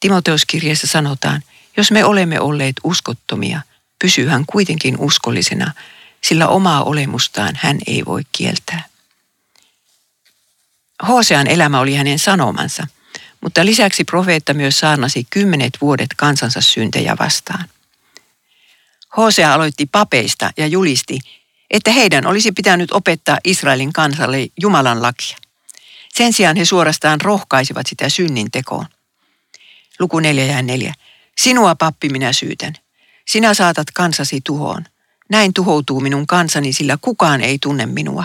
Timoteuskirjeessä 0.00 0.86
sanotaan, 0.86 1.42
jos 1.76 1.90
me 1.90 2.04
olemme 2.04 2.40
olleet 2.40 2.76
uskottomia, 2.84 3.60
pysyy 3.98 4.26
hän 4.26 4.44
kuitenkin 4.46 4.98
uskollisena, 4.98 5.72
sillä 6.24 6.48
omaa 6.48 6.84
olemustaan 6.84 7.54
hän 7.56 7.78
ei 7.86 8.04
voi 8.04 8.22
kieltää. 8.32 8.84
Hosean 11.08 11.46
elämä 11.46 11.80
oli 11.80 11.94
hänen 11.94 12.18
sanomansa, 12.18 12.86
mutta 13.40 13.64
lisäksi 13.64 14.04
profeetta 14.04 14.54
myös 14.54 14.78
saarnasi 14.78 15.26
kymmenet 15.30 15.72
vuodet 15.80 16.10
kansansa 16.16 16.60
syntejä 16.60 17.16
vastaan. 17.20 17.64
Hosea 19.16 19.54
aloitti 19.54 19.86
papeista 19.86 20.50
ja 20.56 20.66
julisti, 20.66 21.18
että 21.70 21.92
heidän 21.92 22.26
olisi 22.26 22.52
pitänyt 22.52 22.92
opettaa 22.92 23.38
Israelin 23.44 23.92
kansalle 23.92 24.48
Jumalan 24.60 25.02
lakia. 25.02 25.36
Sen 26.16 26.32
sijaan 26.32 26.56
he 26.56 26.64
suorastaan 26.64 27.20
rohkaisivat 27.20 27.86
sitä 27.86 28.08
synnin 28.08 28.50
tekoon. 28.50 28.86
Luku 29.98 30.20
4 30.20 30.44
ja 30.44 30.62
4. 30.62 30.94
Sinua 31.38 31.74
pappi 31.74 32.08
minä 32.08 32.32
syytän. 32.32 32.74
Sinä 33.28 33.54
saatat 33.54 33.90
kansasi 33.90 34.40
tuhoon. 34.44 34.84
Näin 35.28 35.54
tuhoutuu 35.54 36.00
minun 36.00 36.26
kansani, 36.26 36.72
sillä 36.72 36.98
kukaan 37.00 37.40
ei 37.40 37.58
tunne 37.58 37.86
minua. 37.86 38.24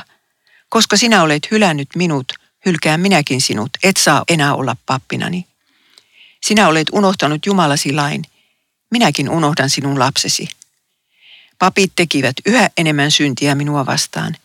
Koska 0.69 0.97
sinä 0.97 1.23
olet 1.23 1.51
hylännyt 1.51 1.89
minut, 1.95 2.33
hylkään 2.65 2.99
minäkin 2.99 3.41
sinut, 3.41 3.69
et 3.83 3.97
saa 3.97 4.23
enää 4.27 4.55
olla 4.55 4.75
pappinani. 4.85 5.45
Sinä 6.43 6.67
olet 6.67 6.87
unohtanut 6.91 7.45
Jumalasi 7.45 7.93
lain, 7.93 8.21
minäkin 8.91 9.29
unohdan 9.29 9.69
sinun 9.69 9.99
lapsesi. 9.99 10.49
Papit 11.59 11.91
tekivät 11.95 12.35
yhä 12.45 12.69
enemmän 12.77 13.11
syntiä 13.11 13.55
minua 13.55 13.85
vastaan. 13.85 14.37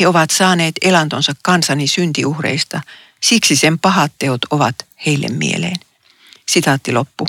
He 0.00 0.08
ovat 0.08 0.30
saaneet 0.30 0.74
elantonsa 0.82 1.32
kansani 1.42 1.86
syntiuhreista, 1.86 2.80
siksi 3.22 3.56
sen 3.56 3.78
pahat 3.78 4.12
teot 4.18 4.40
ovat 4.50 4.76
heille 5.06 5.28
mieleen. 5.28 5.76
Sitaatti 6.46 6.92
loppu. 6.92 7.26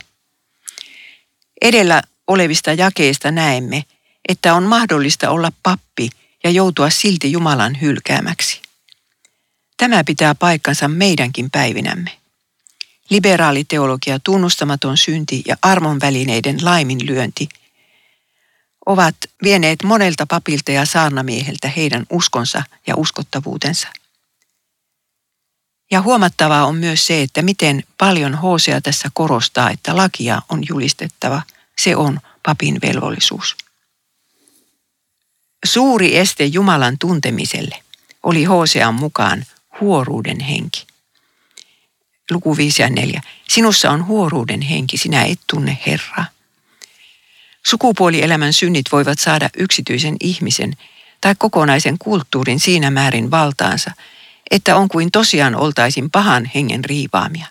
Edellä 1.62 2.02
olevista 2.28 2.74
jakeista 2.74 3.32
näemme, 3.32 3.84
että 4.30 4.54
on 4.54 4.64
mahdollista 4.64 5.30
olla 5.30 5.52
pappi 5.64 6.10
ja 6.44 6.50
joutua 6.50 6.90
silti 6.90 7.32
Jumalan 7.32 7.82
hylkäämäksi. 7.82 8.62
Tämä 9.78 10.04
pitää 10.04 10.36
paikkansa 10.36 10.88
meidänkin 10.88 11.52
päivinämme. 11.52 12.12
Liberaali 13.10 13.64
teologia, 13.64 14.20
tunnustamaton 14.20 14.98
synti 14.98 15.44
ja 15.48 15.56
armon 15.62 16.00
välineiden 16.02 16.58
laiminlyönti 16.62 17.50
ovat 18.86 19.16
vieneet 19.44 19.84
monelta 19.84 20.26
papilta 20.26 20.72
ja 20.72 20.86
saarnamieheltä 20.86 21.68
heidän 21.68 22.06
uskonsa 22.10 22.64
ja 22.88 22.96
uskottavuutensa. 22.96 23.88
Ja 25.92 26.02
huomattavaa 26.02 26.66
on 26.66 26.76
myös 26.76 27.08
se, 27.08 27.22
että 27.22 27.42
miten 27.42 27.84
paljon 27.98 28.36
Hosea 28.36 28.82
tässä 28.82 29.10
korostaa, 29.14 29.70
että 29.70 29.96
lakia 29.96 30.42
on 30.50 30.64
julistettava. 30.70 31.42
Se 31.78 31.96
on 31.96 32.20
papin 32.44 32.80
velvollisuus. 32.82 33.56
Suuri 35.66 36.18
este 36.18 36.46
Jumalan 36.46 36.98
tuntemiselle 37.00 37.84
oli 38.24 38.44
Hosean 38.44 38.94
mukaan 38.96 39.46
huoruuden 39.82 40.40
henki. 40.40 40.88
Luku 42.32 42.58
5 42.58 42.82
ja 42.82 42.90
4. 42.90 43.22
Sinussa 43.50 43.92
on 43.92 44.06
huoruuden 44.06 44.62
henki, 44.62 44.98
sinä 44.98 45.24
et 45.24 45.40
tunne 45.48 45.78
Herraa. 45.86 46.26
Sukupuolielämän 47.66 48.54
synnit 48.54 48.86
voivat 48.92 49.20
saada 49.20 49.50
yksityisen 49.58 50.16
ihmisen 50.20 50.74
tai 51.22 51.36
kokonaisen 51.38 51.98
kulttuurin 52.00 52.60
siinä 52.60 52.92
määrin 52.92 53.32
valtaansa, 53.32 53.92
että 54.52 54.76
on 54.76 54.90
kuin 54.90 55.12
tosiaan 55.12 55.56
oltaisin 55.56 56.12
pahan 56.12 56.52
hengen 56.56 56.86
riivaamia. 56.86 57.48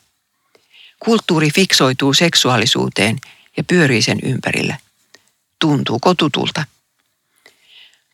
Kulttuuri 0.98 1.50
fiksoituu 1.50 2.14
seksuaalisuuteen 2.14 3.18
ja 3.56 3.64
pyörii 3.64 4.02
sen 4.02 4.18
ympärillä. 4.22 4.76
Tuntuuko 5.58 6.14
tutulta? 6.14 6.64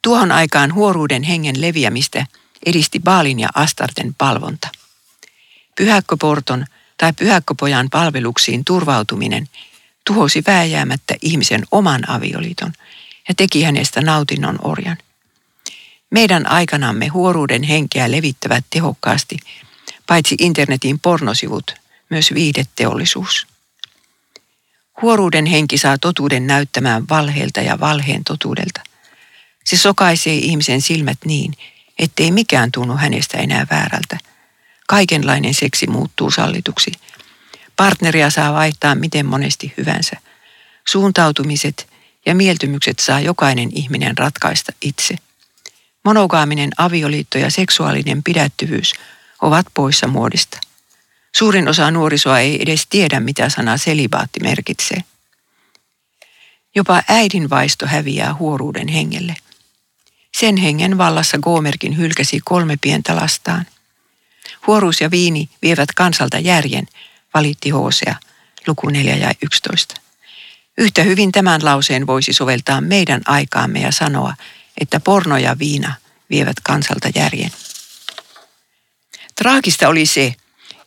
Tuohon 0.03 0.33
aikaan 0.33 0.75
huoruuden 0.75 1.23
hengen 1.23 1.61
leviämistä 1.61 2.27
edisti 2.67 3.01
Baalin 3.01 3.41
ja 3.41 3.49
Astarten 3.55 4.15
palvonta. 4.19 4.69
Pyhäkköporton, 5.77 6.67
tai 6.97 7.13
pyhäkköpojan 7.13 7.91
palveluksiin 7.91 8.65
turvautuminen 8.65 9.49
tuhosi 10.11 10.43
vääjäämättä 10.47 11.15
ihmisen 11.23 11.63
oman 11.71 12.11
avioliiton 12.11 12.73
ja 13.29 13.35
teki 13.35 13.63
hänestä 13.63 14.01
nautinnon 14.01 14.59
orjan. 14.63 14.97
Meidän 16.11 16.51
aikanamme 16.51 17.09
huoruuden 17.09 17.63
henkeä 17.63 18.11
levittävät 18.11 18.65
tehokkaasti 18.71 19.37
paitsi 20.07 20.37
internetin 20.39 20.99
pornosivut, 20.99 21.75
myös 22.09 22.35
viideteollisuus. 22.35 23.47
Huoruuden 25.03 25.47
henki 25.47 25.79
saa 25.79 25.99
totuuden 25.99 26.47
näyttämään 26.47 27.09
valheelta 27.09 27.61
ja 27.61 27.81
valheen 27.81 28.25
totuudelta. 28.25 28.81
Se 29.65 29.77
sokaisee 29.77 30.35
ihmisen 30.35 30.83
silmät 30.83 31.19
niin, 31.25 31.53
ettei 31.99 32.31
mikään 32.31 32.73
tunnu 32.73 32.97
hänestä 32.97 33.39
enää 33.39 33.67
väärältä. 33.71 34.19
Kaikenlainen 34.89 35.55
seksi 35.55 35.87
muuttuu 35.87 36.31
sallituksi. 36.31 36.93
Partneria 37.81 38.31
saa 38.31 38.53
vaihtaa 38.53 38.95
miten 38.95 39.27
monesti 39.27 39.75
hyvänsä. 39.77 40.17
Suuntautumiset 40.89 41.89
ja 42.27 42.35
mieltymykset 42.35 42.99
saa 42.99 43.21
jokainen 43.21 43.69
ihminen 43.73 44.19
ratkaista 44.19 44.73
itse. 44.83 45.17
Monogaaminen 46.05 46.71
avioliitto 46.77 47.39
ja 47.39 47.51
seksuaalinen 47.51 48.23
pidättyvyys 48.23 48.93
ovat 49.43 49.67
poissa 49.75 50.07
muodista. 50.07 50.59
Suurin 51.37 51.69
osa 51.69 51.91
nuorisoa 51.91 52.39
ei 52.39 52.63
edes 52.63 52.87
tiedä, 52.91 53.21
mitä 53.21 53.49
sana 53.49 53.77
selibaatti 53.77 54.41
merkitsee. 54.41 55.05
Jopa 56.75 57.03
äidin 57.09 57.51
vaisto 57.51 57.87
häviää 57.87 58.35
huoruuden 58.35 58.89
hengelle. 58.89 59.37
Sen 60.39 60.57
hengen 60.57 60.99
vallassa 60.99 61.39
Gomerkin 61.39 61.97
hylkäsi 61.97 62.41
kolme 62.45 62.77
pientä 62.81 63.17
lastaan. 63.17 63.67
Huoruus 64.67 65.01
ja 65.01 65.11
viini 65.11 65.49
vievät 65.63 65.89
kansalta 65.97 66.39
järjen, 66.39 66.87
valitti 67.35 67.71
Hosea, 67.71 68.17
luku 68.67 68.89
4 68.89 69.17
ja 69.17 69.31
11. 69.43 69.95
Yhtä 70.79 71.03
hyvin 71.03 71.33
tämän 71.33 71.65
lauseen 71.65 72.07
voisi 72.07 72.33
soveltaa 72.33 72.81
meidän 72.81 73.21
aikaamme 73.27 73.81
ja 73.81 73.93
sanoa, 73.93 74.35
että 74.81 75.01
porno 75.01 75.37
ja 75.37 75.59
viina 75.59 75.95
vievät 76.31 76.57
kansalta 76.63 77.09
järjen. 77.15 77.51
Traagista 79.37 79.89
oli 79.89 80.07
se, 80.07 80.35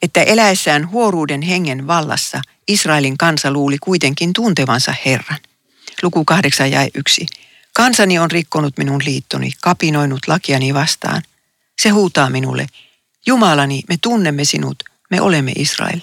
että 0.01 0.23
eläessään 0.23 0.91
huoruuden 0.91 1.41
hengen 1.41 1.87
vallassa 1.87 2.41
Israelin 2.67 3.17
kansa 3.17 3.51
luuli 3.51 3.77
kuitenkin 3.77 4.33
tuntevansa 4.33 4.93
Herran. 5.05 5.39
Luku 6.01 6.25
8 6.25 6.71
ja 6.71 6.87
1. 6.93 7.25
Kansani 7.73 8.19
on 8.19 8.31
rikkonut 8.31 8.77
minun 8.77 9.01
liittoni, 9.05 9.51
kapinoinut 9.61 10.27
lakiani 10.27 10.73
vastaan. 10.73 11.21
Se 11.81 11.89
huutaa 11.89 12.29
minulle, 12.29 12.67
Jumalani, 13.25 13.81
me 13.89 13.97
tunnemme 14.01 14.45
sinut, 14.45 14.83
me 15.09 15.21
olemme 15.21 15.51
Israel. 15.55 15.99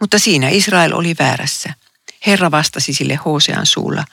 Mutta 0.00 0.18
siinä 0.18 0.48
Israel 0.48 0.92
oli 0.92 1.16
väärässä. 1.18 1.74
Herra 2.26 2.50
vastasi 2.50 2.92
sille 2.92 3.14
Hosean 3.14 3.66
suulla, 3.66 4.04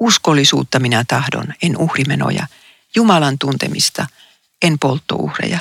uskollisuutta 0.00 0.78
minä 0.78 1.04
tahdon, 1.08 1.54
en 1.62 1.76
uhrimenoja, 1.76 2.46
Jumalan 2.94 3.38
tuntemista, 3.38 4.06
en 4.62 4.78
polttouhreja. 4.78 5.58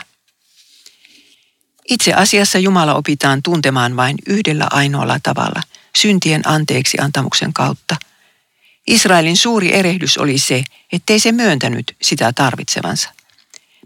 Itse 1.89 2.13
asiassa 2.13 2.59
Jumala 2.59 2.93
opitaan 2.93 3.43
tuntemaan 3.43 3.95
vain 3.95 4.17
yhdellä 4.27 4.67
ainoalla 4.71 5.19
tavalla, 5.23 5.61
syntien 5.95 6.47
anteeksi 6.47 6.97
antamuksen 6.99 7.53
kautta. 7.53 7.95
Israelin 8.87 9.37
suuri 9.37 9.75
erehdys 9.75 10.17
oli 10.17 10.37
se, 10.37 10.63
ettei 10.91 11.19
se 11.19 11.31
myöntänyt 11.31 11.95
sitä 12.01 12.33
tarvitsevansa. 12.33 13.09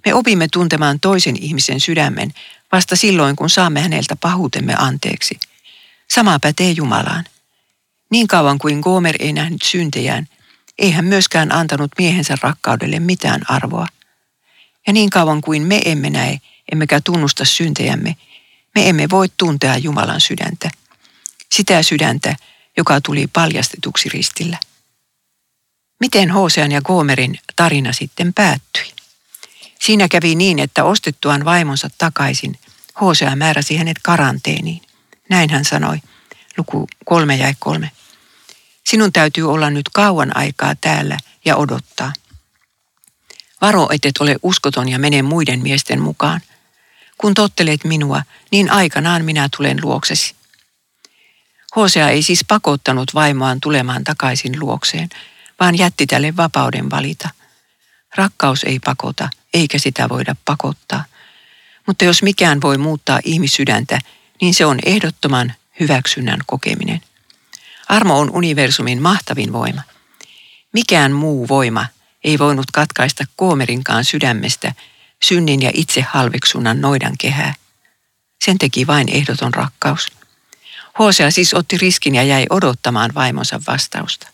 Me 0.06 0.14
opimme 0.14 0.48
tuntemaan 0.54 1.00
toisen 1.00 1.44
ihmisen 1.44 1.80
sydämen 1.80 2.34
vasta 2.72 2.96
silloin, 2.96 3.36
kun 3.36 3.50
saamme 3.50 3.82
häneltä 3.82 4.16
pahuutemme 4.16 4.76
anteeksi. 4.78 5.40
Sama 6.16 6.40
pätee 6.40 6.72
Jumalaan. 6.72 7.26
Niin 8.12 8.28
kauan 8.28 8.58
kuin 8.58 8.80
Gomer 8.80 9.16
ei 9.20 9.34
nähnyt 9.34 9.62
syntejään, 9.62 10.28
ei 10.78 10.92
hän 10.92 11.06
myöskään 11.06 11.52
antanut 11.52 11.92
miehensä 11.98 12.36
rakkaudelle 12.42 13.00
mitään 13.00 13.42
arvoa. 13.50 13.88
Ja 14.88 14.94
niin 14.94 15.10
kauan 15.10 15.42
kuin 15.42 15.62
me 15.62 15.82
emme 15.86 16.10
näe, 16.10 16.38
emmekä 16.72 17.02
tunnusta 17.02 17.46
syntejämme, 17.46 18.16
me 18.76 18.90
emme 18.90 19.10
voi 19.10 19.28
tuntea 19.38 19.78
Jumalan 19.78 20.22
sydäntä. 20.22 20.70
Sitä 21.52 21.84
sydäntä, 21.84 22.36
joka 22.78 23.02
tuli 23.02 23.28
paljastetuksi 23.28 24.10
ristillä. 24.10 24.58
Miten 26.00 26.32
Hosean 26.32 26.72
ja 26.72 26.82
Gomerin 26.82 27.40
tarina 27.56 27.94
sitten 27.94 28.34
päättyi? 28.34 28.94
Siinä 29.80 30.08
kävi 30.08 30.36
niin, 30.36 30.60
että 30.60 30.84
ostettuaan 30.84 31.46
vaimonsa 31.46 31.90
takaisin, 31.98 32.60
Hosea 33.02 33.36
määräsi 33.36 33.78
hänet 33.78 33.98
karanteeniin. 34.04 34.82
Näin 35.30 35.50
hän 35.50 35.66
sanoi, 35.66 35.98
luku 36.58 36.88
kolme 37.06 37.36
ja 37.36 37.54
kolme. 37.60 37.92
Sinun 38.84 39.14
täytyy 39.14 39.52
olla 39.52 39.70
nyt 39.70 39.90
kauan 39.90 40.38
aikaa 40.38 40.76
täällä 40.76 41.18
ja 41.46 41.56
odottaa. 41.56 42.14
Varo, 43.62 43.88
et 43.92 44.18
ole 44.20 44.36
uskoton 44.44 44.90
ja 44.90 45.00
mene 45.00 45.22
muiden 45.22 45.62
miesten 45.62 46.02
mukaan. 46.02 46.42
Kun 47.18 47.34
tottelet 47.34 47.84
minua, 47.84 48.24
niin 48.52 48.72
aikanaan 48.72 49.26
minä 49.26 49.50
tulen 49.58 49.78
luoksesi. 49.82 50.36
Hosea 51.76 52.10
ei 52.10 52.24
siis 52.24 52.46
pakottanut 52.48 53.14
vaimoaan 53.14 53.62
tulemaan 53.62 54.04
takaisin 54.04 54.60
luokseen, 54.60 55.10
vaan 55.60 55.78
jätti 55.78 56.08
tälle 56.08 56.36
vapauden 56.38 56.90
valita. 56.90 57.30
Rakkaus 58.16 58.64
ei 58.64 58.80
pakota, 58.80 59.30
eikä 59.54 59.80
sitä 59.80 60.10
voida 60.10 60.36
pakottaa. 60.46 61.06
Mutta 61.88 62.06
jos 62.06 62.24
mikään 62.24 62.62
voi 62.62 62.78
muuttaa 62.78 63.20
ihmissydäntä, 63.24 64.00
niin 64.42 64.54
se 64.54 64.66
on 64.66 64.80
ehdottoman 64.86 65.54
hyväksynnän 65.80 66.40
kokeminen. 66.46 67.02
Armo 67.90 68.20
on 68.20 68.32
universumin 68.32 69.02
mahtavin 69.02 69.54
voima. 69.54 69.82
Mikään 70.74 71.12
muu 71.12 71.48
voima 71.48 71.86
ei 72.24 72.40
voinut 72.40 72.72
katkaista 72.74 73.24
koomerinkaan 73.36 74.06
sydämestä 74.06 74.74
synnin 75.24 75.62
ja 75.62 75.72
itsehalveksunnan 75.74 76.82
noidan 76.82 77.18
kehää. 77.20 77.54
Sen 78.46 78.58
teki 78.58 78.88
vain 78.88 79.10
ehdoton 79.10 79.54
rakkaus. 79.54 80.08
Hosea 81.00 81.32
siis 81.32 81.54
otti 81.54 81.78
riskin 81.78 82.16
ja 82.16 82.24
jäi 82.24 82.46
odottamaan 82.50 83.12
vaimonsa 83.14 83.62
vastausta. 83.68 84.28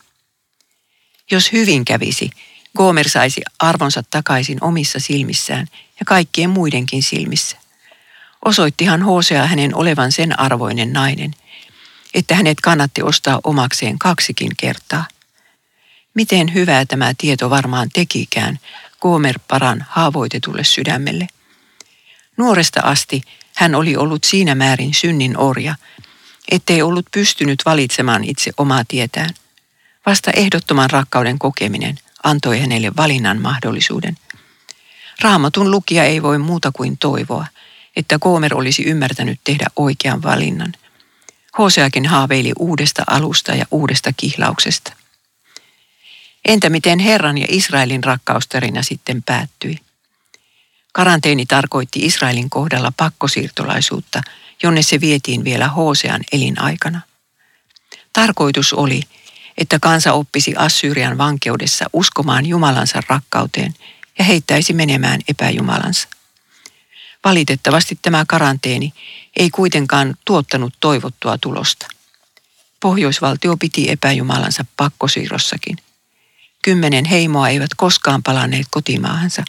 Jos 1.30 1.52
hyvin 1.52 1.84
kävisi, 1.84 2.30
Gomer 2.76 3.08
saisi 3.08 3.40
arvonsa 3.58 4.02
takaisin 4.10 4.58
omissa 4.64 4.98
silmissään 4.98 5.66
ja 6.00 6.06
kaikkien 6.06 6.50
muidenkin 6.50 7.02
silmissä. 7.02 7.56
Osoittihan 8.44 9.02
Hosea 9.02 9.46
hänen 9.46 9.74
olevan 9.74 10.12
sen 10.12 10.40
arvoinen 10.40 10.92
nainen, 10.92 11.34
että 12.14 12.34
hänet 12.34 12.60
kannatti 12.60 13.02
ostaa 13.02 13.40
omakseen 13.44 13.98
kaksikin 13.98 14.52
kertaa. 14.56 15.04
Miten 16.14 16.54
hyvää 16.54 16.86
tämä 16.86 17.12
tieto 17.18 17.50
varmaan 17.50 17.88
tekikään 17.92 18.58
Gomer 19.00 19.38
paran 19.48 19.86
haavoitetulle 19.88 20.64
sydämelle. 20.64 21.26
Nuoresta 22.36 22.80
asti 22.80 23.22
hän 23.56 23.74
oli 23.74 23.96
ollut 23.96 24.24
siinä 24.24 24.54
määrin 24.54 24.94
synnin 24.94 25.38
orja, 25.38 25.74
ettei 26.50 26.82
ollut 26.82 27.06
pystynyt 27.12 27.62
valitsemaan 27.64 28.24
itse 28.24 28.50
omaa 28.56 28.84
tietään. 28.88 29.30
Vasta 30.06 30.30
ehdottoman 30.30 30.90
rakkauden 30.90 31.38
kokeminen 31.38 31.98
antoi 32.22 32.60
hänelle 32.60 32.90
valinnan 32.96 33.40
mahdollisuuden. 33.40 34.16
Raamatun 35.20 35.70
lukija 35.70 36.04
ei 36.04 36.22
voi 36.22 36.38
muuta 36.38 36.72
kuin 36.72 36.98
toivoa, 36.98 37.46
että 37.96 38.18
Koomer 38.18 38.54
olisi 38.54 38.82
ymmärtänyt 38.82 39.40
tehdä 39.44 39.66
oikean 39.76 40.22
valinnan. 40.22 40.72
Hoseakin 41.58 42.06
haaveili 42.06 42.52
uudesta 42.58 43.02
alusta 43.06 43.54
ja 43.54 43.64
uudesta 43.70 44.12
kihlauksesta. 44.16 44.92
Entä 46.44 46.70
miten 46.70 46.98
Herran 46.98 47.38
ja 47.38 47.46
Israelin 47.48 48.04
rakkaustarina 48.04 48.82
sitten 48.82 49.22
päättyi? 49.22 49.78
Karanteeni 50.92 51.46
tarkoitti 51.46 52.06
Israelin 52.06 52.50
kohdalla 52.50 52.92
pakkosiirtolaisuutta, 52.96 54.20
jonne 54.62 54.82
se 54.82 55.00
vietiin 55.00 55.44
vielä 55.44 55.68
Hosean 55.68 56.20
elinaikana. 56.32 57.00
Tarkoitus 58.12 58.72
oli, 58.72 59.02
että 59.58 59.78
kansa 59.78 60.12
oppisi 60.12 60.54
Assyrian 60.56 61.18
vankeudessa 61.18 61.84
uskomaan 61.92 62.46
Jumalansa 62.46 63.02
rakkauteen 63.08 63.74
ja 64.18 64.24
heittäisi 64.24 64.72
menemään 64.72 65.20
epäjumalansa. 65.28 66.08
Valitettavasti 67.24 67.98
tämä 68.02 68.24
karanteeni 68.28 68.92
ei 69.36 69.50
kuitenkaan 69.50 70.14
tuottanut 70.24 70.74
toivottua 70.80 71.38
tulosta. 71.38 71.86
Pohjoisvaltio 72.80 73.56
piti 73.56 73.90
epäjumalansa 73.90 74.64
pakkosiirrossakin. 74.76 75.76
Kymmenen 76.62 77.04
heimoa 77.04 77.48
eivät 77.48 77.70
koskaan 77.76 78.22
palanneet 78.22 78.66
kotimaahansa, 78.70 79.44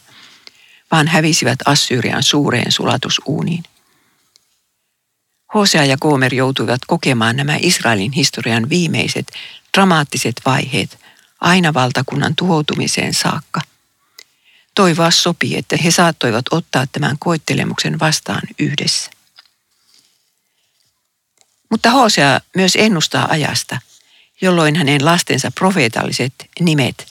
vaan 0.92 1.08
hävisivät 1.08 1.60
Assyrian 1.66 2.24
suureen 2.24 2.72
sulatusuuniin. 2.72 3.64
Hosea 5.54 5.86
ja 5.86 5.98
Gomer 5.98 6.34
joutuivat 6.34 6.82
kokemaan 6.88 7.36
nämä 7.36 7.58
Israelin 7.60 8.12
historian 8.12 8.70
viimeiset 8.70 9.32
dramaattiset 9.78 10.36
vaiheet 10.46 11.00
aina 11.42 11.74
valtakunnan 11.74 12.36
tuhoutumiseen 12.36 13.14
saakka. 13.14 13.62
Toivoa 14.76 15.12
sopii, 15.12 15.58
että 15.58 15.78
he 15.84 15.92
saattoivat 15.92 16.46
ottaa 16.52 16.86
tämän 16.92 17.16
koettelemuksen 17.20 18.00
vastaan 18.00 18.42
yhdessä. 18.60 19.12
Mutta 21.70 21.90
Hosea 21.90 22.42
myös 22.56 22.76
ennustaa 22.76 23.28
ajasta, 23.30 23.82
jolloin 24.42 24.76
hänen 24.76 25.06
lastensa 25.06 25.52
profeetalliset 25.52 26.34
nimet, 26.60 27.06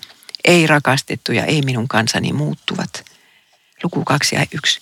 ei 0.45 0.67
rakastettu 0.67 1.33
ja 1.33 1.45
ei 1.45 1.63
minun 1.63 1.89
kansani 1.89 2.33
muuttuvat. 2.33 3.05
Luku 3.83 4.05
2 4.05 4.37
ja 4.37 4.47
1. 4.53 4.81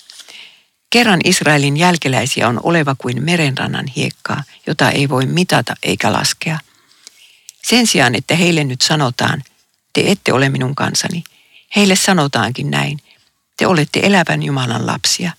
Kerran 0.90 1.20
Israelin 1.24 1.76
jälkeläisiä 1.76 2.48
on 2.48 2.60
oleva 2.62 2.94
kuin 2.98 3.22
merenrannan 3.22 3.86
hiekkaa, 3.86 4.44
jota 4.66 4.90
ei 4.90 5.08
voi 5.08 5.26
mitata 5.26 5.74
eikä 5.82 6.12
laskea. 6.12 6.58
Sen 7.62 7.86
sijaan, 7.86 8.14
että 8.14 8.34
heille 8.34 8.64
nyt 8.64 8.80
sanotaan, 8.80 9.42
te 9.92 10.02
ette 10.06 10.32
ole 10.32 10.48
minun 10.48 10.74
kansani, 10.74 11.24
heille 11.76 11.96
sanotaankin 11.96 12.70
näin, 12.70 13.00
te 13.56 13.66
olette 13.66 14.00
elävän 14.02 14.42
Jumalan 14.42 14.86
lapsia. 14.86 15.32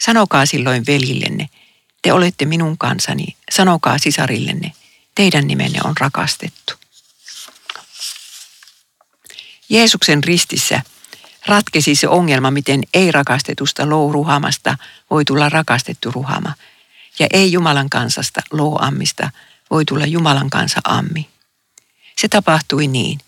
Sanokaa 0.00 0.46
silloin 0.46 0.86
velillenne, 0.86 1.48
te 2.02 2.12
olette 2.12 2.44
minun 2.44 2.78
kansani, 2.78 3.36
sanokaa 3.50 3.98
sisarillenne, 3.98 4.72
teidän 5.14 5.46
nimenne 5.46 5.78
on 5.84 5.94
rakastettu. 6.00 6.74
Jeesuksen 9.68 10.24
ristissä 10.24 10.82
ratkesi 11.46 11.94
se 11.94 12.08
ongelma, 12.08 12.50
miten 12.50 12.82
ei-rakastetusta 12.94 13.88
louruhamasta 13.88 14.78
voi 15.10 15.24
tulla 15.24 15.48
rakastettu 15.48 16.10
ruhama, 16.10 16.54
ja 17.18 17.26
ei 17.32 17.52
Jumalan 17.52 17.90
kansasta 17.90 18.40
looammista 18.50 19.30
voi 19.70 19.84
tulla 19.84 20.06
Jumalan 20.06 20.50
kansa 20.50 20.80
ammi. 20.84 21.28
Se 22.18 22.28
tapahtui 22.28 22.86
niin, 22.86 23.20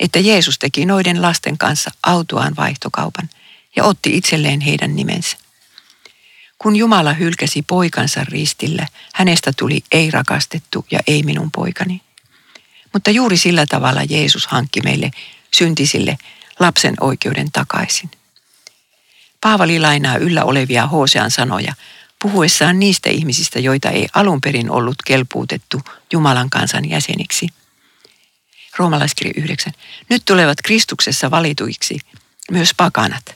että 0.00 0.18
Jeesus 0.18 0.58
teki 0.58 0.86
noiden 0.86 1.22
lasten 1.22 1.58
kanssa 1.58 1.90
autoaan 2.02 2.56
vaihtokaupan 2.56 3.30
ja 3.76 3.84
otti 3.84 4.16
itselleen 4.16 4.60
heidän 4.60 4.96
nimensä. 4.96 5.36
Kun 6.58 6.76
Jumala 6.76 7.12
hylkäsi 7.12 7.62
poikansa 7.62 8.24
ristillä, 8.24 8.86
hänestä 9.14 9.52
tuli 9.56 9.84
ei-rakastettu 9.92 10.86
ja 10.90 11.00
ei 11.06 11.22
minun 11.22 11.50
poikani. 11.50 12.00
Mutta 12.92 13.10
juuri 13.10 13.36
sillä 13.36 13.66
tavalla 13.66 14.02
Jeesus 14.02 14.46
hankki 14.46 14.80
meille 14.80 15.10
syntisille 15.54 16.18
lapsen 16.60 16.94
oikeuden 17.00 17.52
takaisin. 17.52 18.10
Paavali 19.40 19.80
lainaa 19.80 20.16
yllä 20.16 20.44
olevia 20.44 20.86
Hosean 20.86 21.30
sanoja 21.30 21.74
puhuessaan 22.22 22.78
niistä 22.78 23.10
ihmisistä, 23.10 23.58
joita 23.58 23.90
ei 23.90 24.08
alun 24.14 24.40
perin 24.40 24.70
ollut 24.70 24.96
kelpuutettu 25.04 25.80
Jumalan 26.12 26.50
kansan 26.50 26.90
jäseniksi. 26.90 27.48
Roomalaiskirja 28.76 29.32
9. 29.36 29.72
Nyt 30.10 30.22
tulevat 30.24 30.58
Kristuksessa 30.64 31.30
valituiksi 31.30 31.98
myös 32.50 32.70
pakanat. 32.76 33.34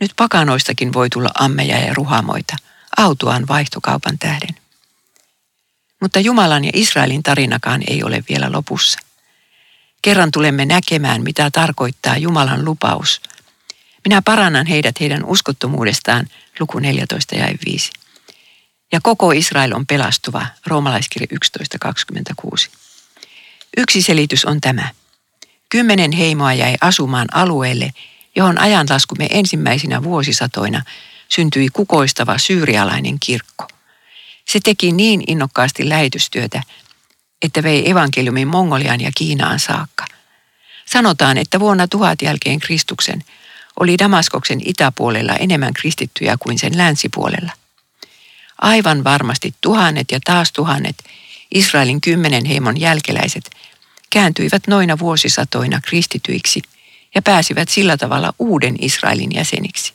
Nyt 0.00 0.12
pakanoistakin 0.16 0.92
voi 0.92 1.10
tulla 1.10 1.30
ammeja 1.34 1.78
ja 1.78 1.94
ruhamoita, 1.94 2.56
autuaan 2.96 3.48
vaihtokaupan 3.48 4.18
tähden. 4.18 4.54
Mutta 6.00 6.20
Jumalan 6.20 6.64
ja 6.64 6.70
Israelin 6.74 7.22
tarinakaan 7.22 7.82
ei 7.86 8.02
ole 8.02 8.24
vielä 8.28 8.52
lopussa. 8.52 8.98
Kerran 10.02 10.30
tulemme 10.30 10.64
näkemään, 10.64 11.22
mitä 11.22 11.50
tarkoittaa 11.50 12.16
Jumalan 12.16 12.64
lupaus. 12.64 13.20
Minä 14.04 14.22
parannan 14.22 14.66
heidät 14.66 15.00
heidän 15.00 15.24
uskottomuudestaan, 15.24 16.26
luku 16.60 16.78
14 16.78 17.34
ja 17.36 17.48
5. 17.66 17.92
Ja 18.92 19.00
koko 19.02 19.32
Israel 19.32 19.72
on 19.72 19.86
pelastuva, 19.86 20.46
roomalaiskirja 20.66 21.28
11.26. 21.34 22.83
Yksi 23.76 24.02
selitys 24.02 24.44
on 24.44 24.60
tämä. 24.60 24.88
Kymmenen 25.68 26.12
heimoa 26.12 26.52
jäi 26.52 26.74
asumaan 26.80 27.28
alueelle, 27.32 27.90
johon 28.36 28.58
ajanlaskumme 28.58 29.26
ensimmäisinä 29.30 30.02
vuosisatoina 30.02 30.82
syntyi 31.28 31.68
kukoistava 31.72 32.38
syyrialainen 32.38 33.20
kirkko. 33.20 33.68
Se 34.48 34.60
teki 34.64 34.92
niin 34.92 35.24
innokkaasti 35.26 35.88
lähetystyötä, 35.88 36.62
että 37.42 37.62
vei 37.62 37.90
evankeliumin 37.90 38.48
Mongolian 38.48 39.00
ja 39.00 39.10
Kiinaan 39.14 39.60
saakka. 39.60 40.04
Sanotaan, 40.86 41.38
että 41.38 41.60
vuonna 41.60 41.88
tuhat 41.88 42.22
jälkeen 42.22 42.60
Kristuksen 42.60 43.24
oli 43.80 43.98
Damaskoksen 43.98 44.60
itäpuolella 44.64 45.32
enemmän 45.36 45.74
kristittyjä 45.74 46.36
kuin 46.38 46.58
sen 46.58 46.78
länsipuolella. 46.78 47.52
Aivan 48.58 49.04
varmasti 49.04 49.54
tuhannet 49.60 50.10
ja 50.12 50.18
taas 50.24 50.52
tuhannet 50.52 50.96
Israelin 51.54 52.00
kymmenen 52.00 52.44
heimon 52.44 52.80
jälkeläiset 52.80 53.50
kääntyivät 54.10 54.66
noina 54.66 54.98
vuosisatoina 54.98 55.80
kristityiksi 55.80 56.62
ja 57.14 57.22
pääsivät 57.22 57.68
sillä 57.68 57.96
tavalla 57.96 58.34
uuden 58.38 58.76
Israelin 58.80 59.34
jäseniksi. 59.34 59.92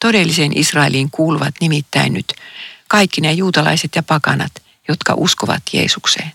Todelliseen 0.00 0.58
Israeliin 0.58 1.10
kuuluvat 1.10 1.54
nimittäin 1.60 2.12
nyt 2.12 2.34
kaikki 2.88 3.20
ne 3.20 3.32
juutalaiset 3.32 3.90
ja 3.94 4.02
pakanat, 4.02 4.52
jotka 4.88 5.14
uskovat 5.16 5.62
Jeesukseen. 5.72 6.32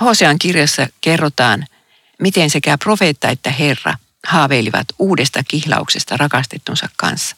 Hosean 0.00 0.38
kirjassa 0.38 0.86
kerrotaan, 1.00 1.66
miten 2.20 2.50
sekä 2.50 2.78
profeetta 2.78 3.28
että 3.28 3.50
Herra 3.50 3.94
haaveilivat 4.26 4.86
uudesta 4.98 5.42
kihlauksesta 5.48 6.16
rakastettunsa 6.16 6.88
kanssa. 6.96 7.36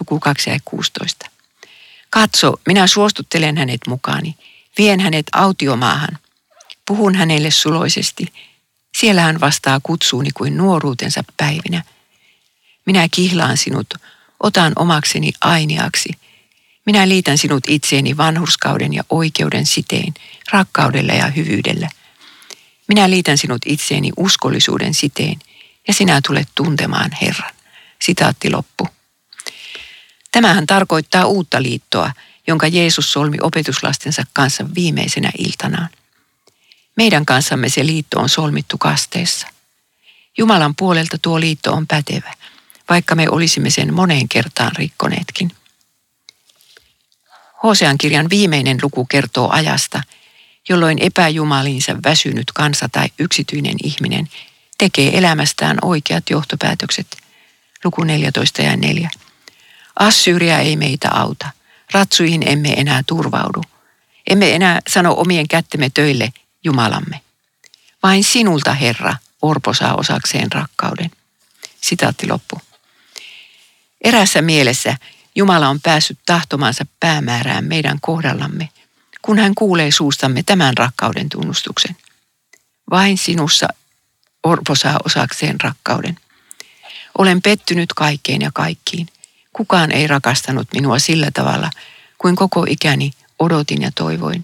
Luku 0.00 0.20
2 0.20 0.50
ja 0.50 0.58
16. 0.64 1.33
Katso, 2.14 2.54
minä 2.66 2.86
suostuttelen 2.86 3.56
hänet 3.56 3.80
mukaani, 3.86 4.36
vien 4.78 5.00
hänet 5.00 5.26
autiomaahan, 5.32 6.18
puhun 6.86 7.14
hänelle 7.14 7.50
suloisesti, 7.50 8.26
siellä 8.98 9.22
hän 9.22 9.40
vastaa 9.40 9.80
kutsuuni 9.82 10.30
kuin 10.34 10.56
nuoruutensa 10.56 11.24
päivinä. 11.36 11.82
Minä 12.86 13.08
kihlaan 13.10 13.56
sinut, 13.56 13.94
otan 14.40 14.72
omakseni 14.76 15.32
ainiaksi– 15.40 16.08
minä 16.86 17.08
liitän 17.08 17.38
sinut 17.38 17.64
itseeni 17.68 18.16
vanhurskauden 18.16 18.94
ja 18.94 19.04
oikeuden 19.10 19.66
siteen, 19.66 20.14
rakkaudella 20.52 21.12
ja 21.12 21.26
hyvyydellä. 21.26 21.88
Minä 22.88 23.10
liitän 23.10 23.38
sinut 23.38 23.62
itseeni 23.66 24.10
uskollisuuden 24.16 24.94
siteen, 24.94 25.38
ja 25.88 25.94
sinä 25.94 26.20
tulet 26.26 26.48
tuntemaan 26.54 27.10
Herran. 27.22 27.52
Sitaatti 28.02 28.50
loppu. 28.50 28.88
Tämähän 30.34 30.66
tarkoittaa 30.66 31.26
uutta 31.26 31.62
liittoa, 31.62 32.12
jonka 32.46 32.66
Jeesus 32.66 33.12
solmi 33.12 33.36
opetuslastensa 33.42 34.22
kanssa 34.32 34.64
viimeisenä 34.74 35.30
iltanaan. 35.38 35.88
Meidän 36.96 37.26
kanssamme 37.26 37.68
se 37.68 37.86
liitto 37.86 38.20
on 38.20 38.28
solmittu 38.28 38.78
kasteessa. 38.78 39.46
Jumalan 40.38 40.74
puolelta 40.76 41.18
tuo 41.22 41.40
liitto 41.40 41.72
on 41.72 41.86
pätevä, 41.86 42.32
vaikka 42.88 43.14
me 43.14 43.26
olisimme 43.30 43.70
sen 43.70 43.94
moneen 43.94 44.28
kertaan 44.28 44.72
rikkoneetkin. 44.76 45.50
Hosean 47.62 47.98
kirjan 47.98 48.30
viimeinen 48.30 48.78
luku 48.82 49.04
kertoo 49.04 49.50
ajasta, 49.50 50.02
jolloin 50.68 50.98
epäjumaliinsa 50.98 51.96
väsynyt 52.04 52.52
kansa 52.54 52.88
tai 52.88 53.08
yksityinen 53.18 53.76
ihminen 53.84 54.28
tekee 54.78 55.18
elämästään 55.18 55.78
oikeat 55.82 56.30
johtopäätökset. 56.30 57.16
Luku 57.84 58.04
14 58.04 58.62
ja 58.62 58.76
4. 58.76 59.10
Assyria 59.98 60.58
ei 60.58 60.76
meitä 60.76 61.10
auta. 61.12 61.50
Ratsuihin 61.92 62.48
emme 62.48 62.72
enää 62.72 63.02
turvaudu. 63.06 63.62
Emme 64.30 64.54
enää 64.54 64.80
sano 64.88 65.14
omien 65.16 65.48
kättemme 65.48 65.90
töille 65.94 66.32
Jumalamme. 66.64 67.20
Vain 68.02 68.24
sinulta, 68.24 68.72
Herra, 68.72 69.16
orpo 69.42 69.74
saa 69.74 69.94
osakseen 69.94 70.52
rakkauden. 70.52 71.10
Sitaatti 71.80 72.28
loppu. 72.28 72.60
Erässä 74.04 74.42
mielessä 74.42 74.96
Jumala 75.34 75.68
on 75.68 75.80
päässyt 75.80 76.18
tahtomansa 76.26 76.86
päämäärään 77.00 77.64
meidän 77.64 77.98
kohdallamme, 78.00 78.68
kun 79.22 79.38
hän 79.38 79.54
kuulee 79.54 79.90
suustamme 79.90 80.42
tämän 80.42 80.76
rakkauden 80.76 81.28
tunnustuksen. 81.28 81.96
Vain 82.90 83.18
sinussa 83.18 83.68
orpo 84.42 84.74
saa 84.74 85.00
osakseen 85.04 85.60
rakkauden. 85.60 86.16
Olen 87.18 87.42
pettynyt 87.42 87.92
kaikkeen 87.92 88.42
ja 88.42 88.50
kaikkiin. 88.54 89.08
Kukaan 89.54 89.92
ei 89.92 90.06
rakastanut 90.06 90.68
minua 90.74 90.98
sillä 90.98 91.30
tavalla, 91.34 91.70
kuin 92.18 92.36
koko 92.36 92.66
ikäni 92.68 93.10
odotin 93.38 93.82
ja 93.82 93.90
toivoin. 93.94 94.42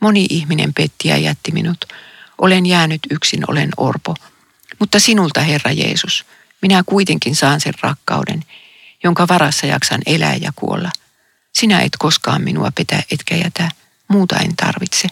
Moni 0.00 0.26
ihminen 0.30 0.74
petti 0.74 1.08
ja 1.08 1.16
jätti 1.16 1.52
minut. 1.52 1.84
Olen 2.38 2.66
jäänyt 2.66 3.00
yksin, 3.10 3.44
olen 3.48 3.70
orpo. 3.76 4.14
Mutta 4.78 4.98
sinulta, 4.98 5.40
Herra 5.40 5.72
Jeesus, 5.72 6.24
minä 6.62 6.82
kuitenkin 6.86 7.36
saan 7.36 7.60
sen 7.60 7.74
rakkauden, 7.80 8.44
jonka 9.04 9.28
varassa 9.28 9.66
jaksan 9.66 10.00
elää 10.06 10.34
ja 10.34 10.52
kuolla. 10.56 10.90
Sinä 11.52 11.80
et 11.80 11.92
koskaan 11.98 12.42
minua 12.42 12.70
petä 12.74 13.02
etkä 13.10 13.36
jätä, 13.36 13.70
muuta 14.08 14.36
en 14.36 14.56
tarvitse. 14.56 15.08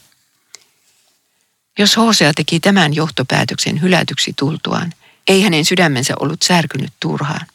Jos 1.78 1.96
Hosea 1.96 2.32
teki 2.34 2.60
tämän 2.60 2.94
johtopäätöksen 2.94 3.82
hylätyksi 3.82 4.32
tultuaan, 4.38 4.92
ei 5.28 5.42
hänen 5.42 5.64
sydämensä 5.64 6.14
ollut 6.20 6.42
särkynyt 6.42 6.92
turhaan. 7.00 7.46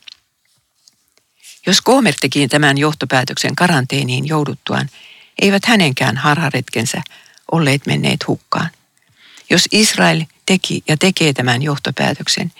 Jos 1.69 1.81
Koomer 1.81 2.13
teki 2.21 2.47
tämän 2.47 2.77
johtopäätöksen 2.77 3.55
karanteeniin 3.55 4.27
jouduttuaan, 4.27 4.89
eivät 5.41 5.65
hänenkään 5.65 6.17
harharetkensä 6.17 7.01
olleet 7.51 7.85
menneet 7.85 8.27
hukkaan. 8.27 8.69
Jos 9.49 9.67
Israel 9.71 10.25
teki 10.45 10.83
ja 10.87 10.97
tekee 10.97 11.33
tämän 11.33 11.61
johtopäätöksen, 11.61 12.53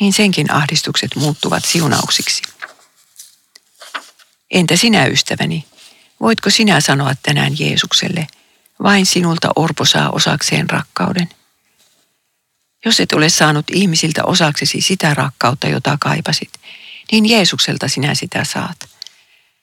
niin 0.00 0.12
senkin 0.12 0.50
ahdistukset 0.50 1.16
muuttuvat 1.16 1.64
siunauksiksi. 1.64 2.42
Entä 4.50 4.76
sinä 4.76 5.06
ystäväni? 5.06 5.64
Voitko 6.20 6.50
sinä 6.50 6.80
sanoa 6.80 7.14
tänään 7.22 7.52
Jeesukselle, 7.58 8.26
vain 8.82 9.06
sinulta 9.06 9.50
orpo 9.56 9.84
saa 9.84 10.10
osakseen 10.10 10.70
rakkauden? 10.70 11.28
Jos 12.84 13.00
et 13.00 13.12
ole 13.12 13.28
saanut 13.28 13.66
ihmisiltä 13.72 14.24
osaksesi 14.24 14.80
sitä 14.80 15.14
rakkautta, 15.14 15.68
jota 15.68 15.98
kaipasit, 16.00 16.50
niin 17.12 17.28
Jeesukselta 17.28 17.88
sinä 17.88 18.14
sitä 18.14 18.44
saat. 18.44 18.76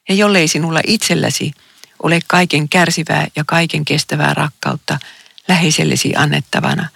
Ja 0.10 0.16
jollei 0.16 0.48
sinulla 0.48 0.82
itselläsi 0.88 1.52
ole 2.04 2.20
kaiken 2.28 2.70
kärsivää 2.70 3.28
ja 3.36 3.44
kaiken 3.48 3.86
kestävää 3.86 4.34
rakkautta 4.34 5.00
läheisellesi 5.48 6.16
annettavana, 6.16 6.88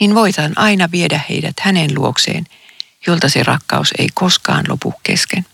niin 0.00 0.14
voitan 0.14 0.52
aina 0.58 0.88
viedä 0.90 1.20
heidät 1.28 1.54
hänen 1.60 1.94
luokseen, 1.94 2.46
jolta 3.06 3.28
se 3.28 3.42
rakkaus 3.42 3.94
ei 3.98 4.08
koskaan 4.14 4.64
lopu 4.68 4.94
kesken. 5.02 5.46